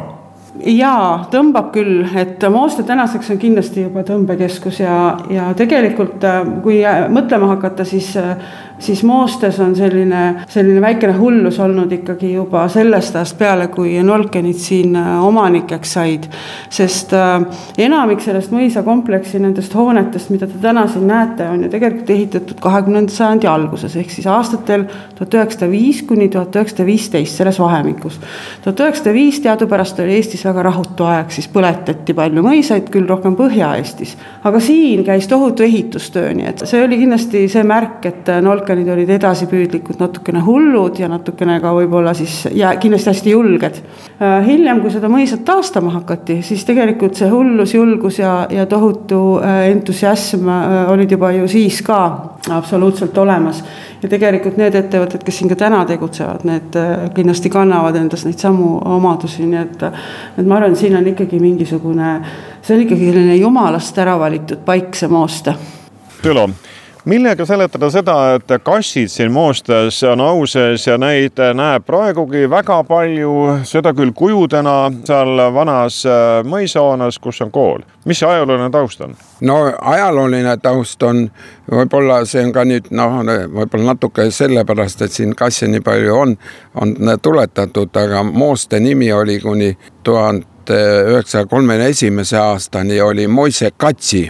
Jaa, 0.63 1.25
tõmbab 1.33 1.71
küll, 1.73 2.03
et 2.15 2.43
Mooste 2.53 2.85
tänaseks 2.85 3.31
on 3.33 3.39
kindlasti 3.41 3.87
juba 3.87 4.03
tõmbekeskus 4.05 4.83
ja, 4.83 4.97
ja 5.33 5.47
tegelikult 5.57 6.23
äh, 6.29 6.43
kui 6.61 6.77
mõtlema 7.11 7.49
hakata, 7.55 7.83
siis, 7.87 8.11
äh, 8.21 8.37
siis 8.83 9.03
Moostes 9.07 9.59
on 9.63 9.75
selline, 9.75 10.23
selline 10.51 10.81
väikene 10.83 11.17
hullus 11.17 11.59
olnud 11.63 11.91
ikkagi 11.91 12.33
juba 12.33 12.67
sellest 12.71 13.15
ajast 13.15 13.37
peale, 13.39 13.67
kui 13.73 13.95
Nolkenid 14.03 14.59
siin 14.59 14.95
äh, 14.99 15.15
omanikeks 15.25 15.93
said. 15.97 16.29
sest 16.73 17.13
enamik 17.77 18.21
sellest 18.23 18.51
mõisakompleksi 18.53 19.39
nendest 19.41 19.73
hoonetest, 19.77 20.31
mida 20.33 20.47
te 20.49 20.59
täna 20.61 20.85
siin 20.89 21.05
näete, 21.07 21.47
on 21.49 21.65
ju 21.65 21.69
tegelikult 21.71 22.09
ehitatud 22.09 22.59
kahekümnenda 22.63 23.13
sajandi 23.13 23.47
alguses 23.49 23.95
ehk 23.99 24.11
siis 24.11 24.27
aastatel 24.29 24.85
tuhat 25.15 25.37
üheksasada 25.37 25.69
viis 25.71 26.01
kuni 26.07 26.29
tuhat 26.33 26.55
üheksasada 26.55 26.85
viisteist 26.87 27.39
selles 27.39 27.59
vahemikus. 27.59 28.19
tuhat 28.63 28.79
üheksasada 28.85 29.13
viis 29.13 29.39
teadupärast 29.43 29.99
oli 30.03 30.17
Eestis 30.17 30.45
väga 30.45 30.63
rahutu 30.69 31.07
aeg, 31.09 31.31
siis 31.33 31.47
põletati 31.51 32.15
palju 32.17 32.43
mõisaid, 32.45 32.89
küll 32.93 33.07
rohkem 33.09 33.37
Põhja-Eestis. 33.39 34.15
aga 34.43 34.59
siin 34.59 35.03
käis 35.07 35.27
tohutu 35.27 35.63
ehitustöö, 35.63 36.33
nii 36.33 36.49
et 36.49 36.65
see 36.69 36.83
oli 36.83 36.99
kindlasti 37.01 37.45
see 37.51 37.63
märk, 37.67 38.05
et 38.09 38.33
Nolkanid 38.73 38.89
olid 38.89 39.09
edasipüüdlikud, 39.13 39.99
natukene 40.01 40.39
hullud 40.41 40.97
ja 40.97 41.05
natukene 41.05 41.59
ka 41.61 41.75
võib-olla 41.75 42.15
siis 42.17 42.47
ja 42.57 42.71
kindlasti 42.81 43.11
hästi 43.11 43.33
julged. 43.35 43.77
Äh, 44.17 44.39
hiljem, 44.47 44.79
kui 44.81 44.89
seda 44.89 45.11
mõisat 45.13 45.43
taastama 45.45 45.91
hakati, 45.93 46.39
siis 46.41 46.63
tegelikult 46.65 47.19
see 47.19 47.29
hullus, 47.29 47.75
julgus 47.77 48.17
ja, 48.17 48.47
ja 48.49 48.65
tohutu 48.65 49.19
äh, 49.37 49.67
entusiasm 49.75 50.49
äh, 50.49 50.89
olid 50.89 51.13
juba 51.13 51.29
ju 51.37 51.45
siis 51.51 51.83
ka 51.85 51.99
absoluutselt 52.49 53.17
olemas 53.21 53.61
ja 54.01 54.09
tegelikult 54.09 54.57
need 54.57 54.73
ettevõtted, 54.81 55.21
kes 55.21 55.43
siin 55.43 55.53
ka 55.53 55.61
täna 55.61 55.85
tegutsevad, 55.93 56.41
need 56.49 56.81
kindlasti 57.13 57.53
kannavad 57.53 58.01
endas 58.01 58.25
neid 58.25 58.41
samu 58.41 58.79
omadusi, 58.97 59.45
nii 59.45 59.61
et, 59.61 59.89
et 60.33 60.45
ma 60.49 60.57
arvan, 60.57 60.73
siin 60.75 60.97
on 60.97 61.13
ikkagi 61.13 61.37
mingisugune, 61.39 62.15
see 62.65 62.73
on 62.73 62.87
ikkagi 62.87 63.13
selline 63.13 63.37
jumalast 63.37 64.01
ära 64.01 64.17
valitud 64.19 64.65
paik, 64.65 64.95
see 64.97 65.13
Mooste. 65.13 65.59
Tülo 66.23 66.49
millega 67.05 67.45
seletada 67.45 67.89
seda, 67.91 68.15
et 68.37 68.51
kassid 68.63 69.11
siin 69.11 69.31
Moostes 69.31 69.99
on 70.07 70.21
au 70.23 70.45
sees 70.47 70.85
ja 70.87 70.97
neid 70.97 71.39
näeb 71.55 71.85
praegugi 71.87 72.45
väga 72.49 72.79
palju, 72.87 73.33
seda 73.67 73.93
küll 73.95 74.13
kujudena 74.15 74.75
seal 75.05 75.41
vanas 75.55 76.01
äh, 76.07 76.41
mõisahoones, 76.47 77.19
kus 77.23 77.41
on 77.43 77.51
kool. 77.51 77.83
mis 78.05 78.19
see 78.19 78.27
ajalooline 78.27 78.69
taust 78.71 79.01
on? 79.01 79.15
no 79.41 79.57
ajalooline 79.81 80.57
taust 80.63 81.03
on, 81.03 81.25
võib-olla 81.71 82.23
see 82.29 82.45
on 82.45 82.53
ka 82.55 82.63
nüüd 82.67 82.91
noh, 82.91 83.19
võib-olla 83.57 83.93
natuke 83.93 84.29
sellepärast, 84.31 85.01
et 85.01 85.11
siin 85.11 85.35
kasse 85.35 85.67
nii 85.67 85.83
palju 85.83 86.15
on, 86.15 86.37
on 86.79 86.95
tuletatud, 87.21 87.91
aga 87.95 88.23
Mooste 88.23 88.79
nimi 88.79 89.11
oli 89.13 89.39
kuni 89.43 89.73
tuhande 90.03 90.79
üheksasaja 91.11 91.45
kolmekümne 91.51 91.91
esimese 91.91 92.37
aastani 92.39 93.01
oli 93.01 93.27
Moise 93.27 93.71
Katsi 93.77 94.29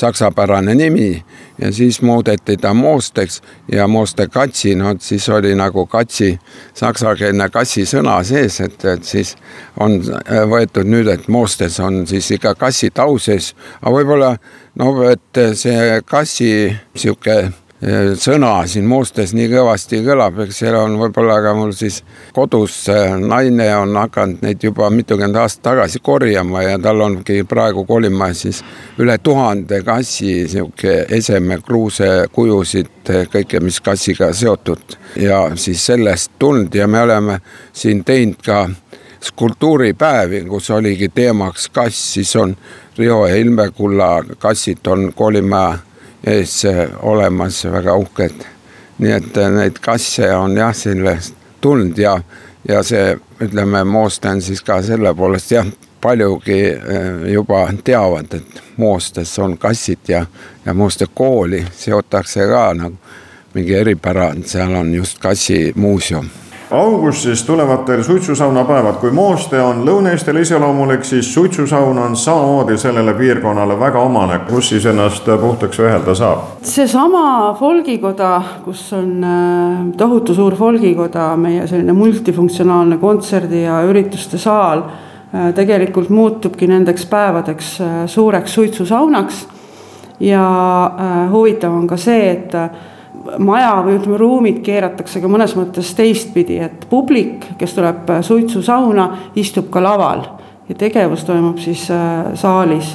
saksapärane 0.00 0.74
nimi 0.74 1.24
ja 1.58 1.72
siis 1.72 2.02
muudeti 2.02 2.56
ta 2.56 2.74
Moosteks 2.74 3.42
ja 3.72 3.88
Mooste 3.88 4.26
Katsi, 4.28 4.74
no 4.74 4.94
siis 4.98 5.28
oli 5.28 5.54
nagu 5.54 5.86
katsi, 5.86 6.38
saksakeelne 6.74 7.50
kassi 7.52 7.84
sõna 7.86 8.18
sees, 8.24 8.60
et, 8.64 8.84
et 8.84 9.04
siis 9.04 9.34
on 9.80 10.00
võetud 10.52 10.88
nüüd, 10.88 11.10
et 11.12 11.28
Moostes 11.28 11.80
on 11.80 12.06
siis 12.08 12.30
ikka 12.36 12.54
kassi 12.54 12.90
tau 12.94 13.18
sees, 13.18 13.54
aga 13.82 13.96
võib-olla 13.96 14.34
no 14.80 14.94
et 15.10 15.42
see 15.58 16.00
kassi 16.08 16.52
sihuke 16.96 17.42
sõna 18.20 18.66
siin 18.68 18.84
Moostes 18.84 19.32
nii 19.32 19.48
kõvasti 19.48 20.02
kõlab, 20.04 20.42
eks 20.44 20.58
seal 20.60 20.76
on 20.76 20.98
võib-olla 21.00 21.38
ka 21.40 21.54
mul 21.56 21.72
siis 21.72 22.02
kodus 22.36 22.82
naine 23.22 23.70
on 23.76 23.96
hakanud 23.96 24.44
neid 24.44 24.60
juba 24.64 24.90
mitukümmend 24.92 25.38
aastat 25.40 25.62
tagasi 25.70 26.02
korjama 26.04 26.62
ja 26.66 26.76
tal 26.82 27.00
ongi 27.00 27.40
praegu 27.48 27.86
kolimas 27.88 28.44
siis 28.44 28.60
üle 29.00 29.16
tuhande 29.22 29.80
kassi 29.86 30.44
sihuke 30.48 31.06
eseme 31.08 31.60
kruusekujusid, 31.64 33.14
kõike, 33.32 33.60
mis 33.64 33.80
kassiga 33.80 34.32
seotud. 34.36 34.98
Ja 35.16 35.46
siis 35.56 35.86
sellest 35.86 36.36
tulnud 36.38 36.74
ja 36.74 36.86
me 36.86 37.00
oleme 37.00 37.40
siin 37.72 38.04
teinud 38.04 38.44
ka 38.44 38.66
skulptuuripäevi, 39.24 40.44
kus 40.48 40.70
oligi 40.70 41.08
teemaks 41.08 41.68
kass, 41.72 42.12
siis 42.14 42.36
on 42.36 42.56
Riho 42.98 43.26
ja 43.26 43.36
Ilmekulla 43.36 44.18
kassid 44.38 44.86
on 44.86 45.12
Koolimaja 45.16 45.78
ees 46.26 46.62
olemas, 47.02 47.64
väga 47.64 47.94
uhked. 47.96 48.46
nii 49.00 49.12
et 49.16 49.36
äh, 49.40 49.50
neid 49.50 49.78
kasse 49.80 50.26
on 50.36 50.56
jah, 50.56 50.74
sellest 50.76 51.34
tulnud 51.60 51.98
ja, 51.98 52.18
ja 52.68 52.82
see, 52.84 53.14
ütleme, 53.40 53.84
Mooste 53.84 54.28
on 54.28 54.42
siis 54.44 54.60
ka 54.60 54.82
selle 54.84 55.14
poolest 55.16 55.54
jah, 55.54 55.66
paljugi 56.00 56.58
äh, 56.68 57.32
juba 57.32 57.62
teavad, 57.84 58.34
et 58.36 58.62
Moostes 58.76 59.38
on 59.38 59.56
kassid 59.58 60.08
ja, 60.08 60.26
ja 60.64 60.74
Mooste 60.74 61.06
kooli 61.14 61.64
seotakse 61.72 62.46
ka 62.48 62.66
nagu 62.74 63.16
mingi 63.54 63.74
eripära, 63.74 64.34
seal 64.44 64.74
on 64.76 64.94
just 64.94 65.18
kassimuuseum 65.18 66.28
augustis 66.70 67.44
tulevad 67.44 67.84
teil 67.86 68.02
suitsusaunapäevad, 68.02 68.94
kui 69.00 69.10
Mooste 69.10 69.62
on 69.62 69.82
Lõuna-Eestile 69.86 70.40
iseloomulik, 70.40 71.04
siis 71.04 71.34
suitsusaun 71.34 71.98
on 71.98 72.16
samamoodi 72.16 72.78
sellele 72.78 73.14
piirkonnale 73.14 73.78
väga 73.80 74.00
omane, 74.00 74.38
kus 74.48 74.68
siis 74.68 74.86
ennast 74.86 75.26
puhtaks 75.40 75.78
vehelda 75.78 76.14
saab. 76.14 76.38
seesama 76.62 77.54
folgikoda, 77.58 78.42
kus 78.64 78.92
on 78.92 79.24
äh, 79.24 79.86
tohutu 79.96 80.34
suur 80.34 80.56
folgikoda, 80.56 81.36
meie 81.36 81.66
selline 81.66 81.92
multifunktsionaalne 81.92 82.98
kontserdi 82.98 83.62
ja 83.62 83.82
ürituste 83.82 84.38
saal, 84.38 84.82
äh, 85.34 85.50
tegelikult 85.54 86.08
muutubki 86.08 86.66
nendeks 86.70 87.06
päevadeks 87.06 87.80
äh, 87.80 87.98
suureks 88.06 88.54
suitsusaunaks. 88.54 89.48
ja 90.20 90.40
huvitav 91.32 91.72
on 91.72 91.86
ka 91.86 91.96
see, 91.96 92.30
et 92.30 92.52
maja 93.38 93.72
või 93.84 93.96
ütleme, 93.98 94.18
ruumid 94.20 94.60
keeratakse 94.64 95.22
ka 95.22 95.30
mõnes 95.30 95.54
mõttes 95.58 95.92
teistpidi, 95.98 96.60
et 96.64 96.86
publik, 96.90 97.46
kes 97.60 97.74
tuleb 97.76 98.12
suitsusauna, 98.26 99.08
istub 99.40 99.70
ka 99.72 99.82
laval 99.84 100.24
ja 100.68 100.76
tegevus 100.78 101.24
toimub 101.26 101.58
siis 101.62 101.88
äh, 101.94 102.30
saalis. 102.38 102.94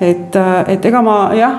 Et, 0.00 0.36
äh, 0.36 0.58
et 0.74 0.84
ega 0.86 1.00
ma 1.02 1.16
jah, 1.34 1.56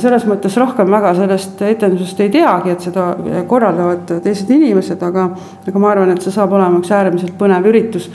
selles 0.00 0.24
mõttes 0.26 0.56
rohkem 0.58 0.90
väga 0.90 1.12
sellest 1.18 1.60
etendusest 1.62 2.24
ei 2.24 2.32
teagi, 2.34 2.72
et 2.72 2.88
seda 2.88 3.12
korraldavad 3.46 4.16
teised 4.24 4.50
inimesed, 4.50 5.02
aga, 5.06 5.28
aga 5.68 5.82
ma 5.82 5.92
arvan, 5.92 6.10
et 6.16 6.24
see 6.24 6.34
saab 6.34 6.56
olema 6.56 6.80
üks 6.80 6.90
äärmiselt 6.96 7.36
põnev 7.38 7.68
üritus 7.70 8.10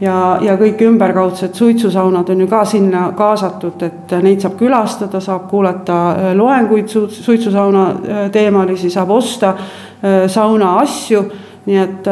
ja, 0.00 0.16
ja 0.42 0.56
kõik 0.60 0.82
ümberkaudsed 0.86 1.54
suitsusaunad 1.56 2.28
on 2.32 2.44
ju 2.44 2.48
ka 2.50 2.64
sinna 2.68 3.06
kaasatud, 3.16 3.82
et 3.86 4.14
neid 4.22 4.44
saab 4.44 4.58
külastada, 4.60 5.20
saab 5.24 5.48
kuulata 5.50 5.98
äh, 6.10 6.30
loenguid 6.36 6.90
suitsusauna 6.90 7.86
äh, 7.88 8.22
teemalisi, 8.32 8.90
saab 8.92 9.10
osta 9.16 9.54
äh, 9.56 10.24
sauna 10.28 10.76
asju. 10.84 11.26
nii 11.66 11.78
et, 11.82 12.06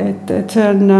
et, 0.00 0.30
et 0.32 0.54
see 0.54 0.62
on, 0.64 0.92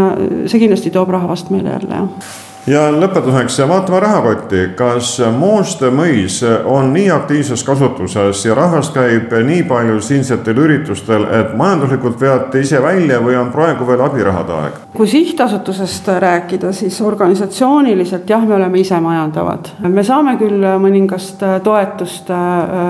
see 0.45 0.59
kindlasti 0.61 0.91
toob 0.93 1.09
rahvast 1.09 1.49
meile 1.49 1.71
jälle 1.73 2.03
jah 2.03 2.27
ja 2.67 2.89
lõpetuseks 2.91 3.59
vaatame 3.67 3.99
rahakotti, 4.03 4.63
kas 4.77 5.15
Mooste 5.37 5.91
mõis 5.93 6.39
on 6.65 6.91
nii 6.93 7.09
aktiivses 7.11 7.63
kasutuses 7.63 8.43
ja 8.45 8.55
rahvast 8.57 8.93
käib 8.93 9.33
nii 9.45 9.63
palju 9.69 10.01
siinsetel 10.03 10.59
üritustel, 10.65 11.25
et 11.39 11.55
majanduslikult 11.57 12.19
veate 12.21 12.63
ise 12.65 12.81
välja 12.83 13.21
või 13.23 13.37
on 13.39 13.53
praegu 13.53 13.87
veel 13.87 14.03
abirahade 14.05 14.55
aeg? 14.57 14.77
kui 14.93 15.07
sihtasutusest 15.07 16.07
rääkida, 16.19 16.73
siis 16.75 17.01
organisatsiooniliselt 17.01 18.29
jah, 18.29 18.45
me 18.45 18.55
oleme 18.55 18.79
ise 18.79 18.99
majandavad. 18.99 19.73
me 19.87 20.03
saame 20.03 20.35
küll 20.41 20.65
mõningast 20.81 21.43
toetust 21.63 22.31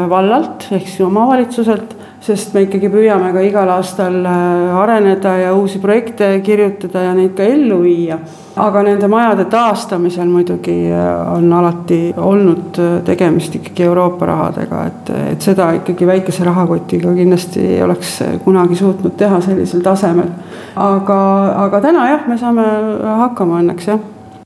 vallalt 0.09 0.69
ehk 0.71 0.87
siis 0.87 1.01
omavalitsuselt 1.05 1.97
sest 2.23 2.53
me 2.53 2.65
ikkagi 2.65 2.89
püüame 2.91 3.31
ka 3.33 3.43
igal 3.45 3.69
aastal 3.73 4.19
äh, 4.27 4.75
areneda 4.81 5.35
ja 5.39 5.53
uusi 5.55 5.79
projekte 5.79 6.33
kirjutada 6.43 7.05
ja 7.07 7.15
neid 7.15 7.35
ka 7.37 7.47
ellu 7.47 7.81
viia. 7.83 8.19
aga 8.59 8.81
nende 8.83 9.07
majade 9.07 9.45
taastamisel 9.69 10.27
muidugi 10.27 10.91
äh, 10.91 11.33
on 11.33 11.53
alati 11.53 12.13
olnud 12.17 12.79
äh, 12.79 13.01
tegemist 13.05 13.55
ikkagi 13.55 13.83
Euroopa 13.83 14.25
rahadega, 14.25 14.83
et, 14.89 15.09
et 15.31 15.41
seda 15.41 15.71
ikkagi 15.77 16.07
väikese 16.07 16.45
rahakotiga 16.47 17.13
kindlasti 17.13 17.65
ei 17.75 17.81
oleks 17.83 18.19
kunagi 18.43 18.75
suutnud 18.75 19.17
teha 19.17 19.41
sellisel 19.45 19.83
tasemel. 19.85 20.31
aga, 20.75 21.19
aga 21.65 21.81
täna 21.81 22.07
jah, 22.09 22.25
me 22.27 22.37
saame 22.37 22.65
hakkama 23.23 23.61
õnneks 23.63 23.91
jah 23.91 23.99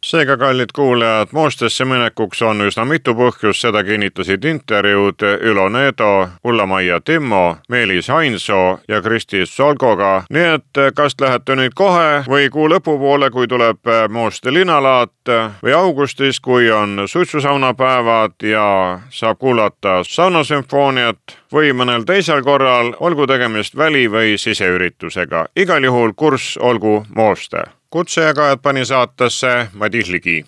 seega, 0.03 0.37
kallid 0.37 0.69
kuulajad, 0.75 1.27
Moostesse 1.31 1.85
minekuks 1.85 2.41
on 2.41 2.61
üsna 2.67 2.83
mitu 2.85 3.13
põhjust, 3.15 3.63
seda 3.63 3.83
kinnitasid 3.87 4.43
intervjuud 4.43 5.23
Ülo 5.47 5.69
Needo, 5.71 6.27
Ulla-Maia 6.43 6.99
Timmo, 7.01 7.57
Meelis 7.69 8.07
Hainsoo 8.07 8.79
ja 8.87 9.01
Kristi 9.01 9.45
Solgoga. 9.45 10.23
nii 10.29 10.47
et 10.55 10.81
kas 10.95 11.15
lähete 11.21 11.55
nüüd 11.55 11.75
kohe 11.75 12.23
või 12.27 12.49
kuu 12.49 12.67
lõpupoole, 12.69 13.31
kui 13.31 13.47
tuleb 13.47 13.79
Mooste 14.09 14.53
linalaat 14.53 15.31
või 15.63 15.73
augustis, 15.73 16.39
kui 16.39 16.71
on 16.71 17.03
suitsusaunapäevad 17.05 18.43
ja 18.43 18.99
saab 19.09 19.39
kuulata 19.39 20.01
saunasümfooniat 20.03 21.37
või 21.53 21.71
mõnel 21.71 22.03
teisel 22.05 22.43
korral, 22.43 22.93
olgu 22.99 23.27
tegemist 23.27 23.77
väli- 23.77 24.11
või 24.11 24.37
siseüritusega. 24.37 25.45
igal 25.55 25.83
juhul 25.83 26.13
kurss 26.13 26.57
olgu 26.57 27.05
Mooste 27.15 27.63
kutsejagajad 27.93 28.59
pani 28.61 28.85
saatesse 28.85 29.67
Madis 29.73 30.09
Ligi. 30.09 30.45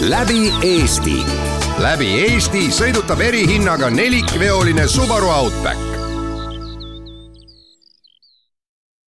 läbi 0.00 0.52
Eesti, 0.62 1.18
läbi 1.78 2.08
Eesti 2.22 2.64
sõidutab 2.80 3.22
erihinnaga 3.28 3.90
nelikveoline 3.90 4.88
Subaru 4.88 5.30
Outback 5.30 5.97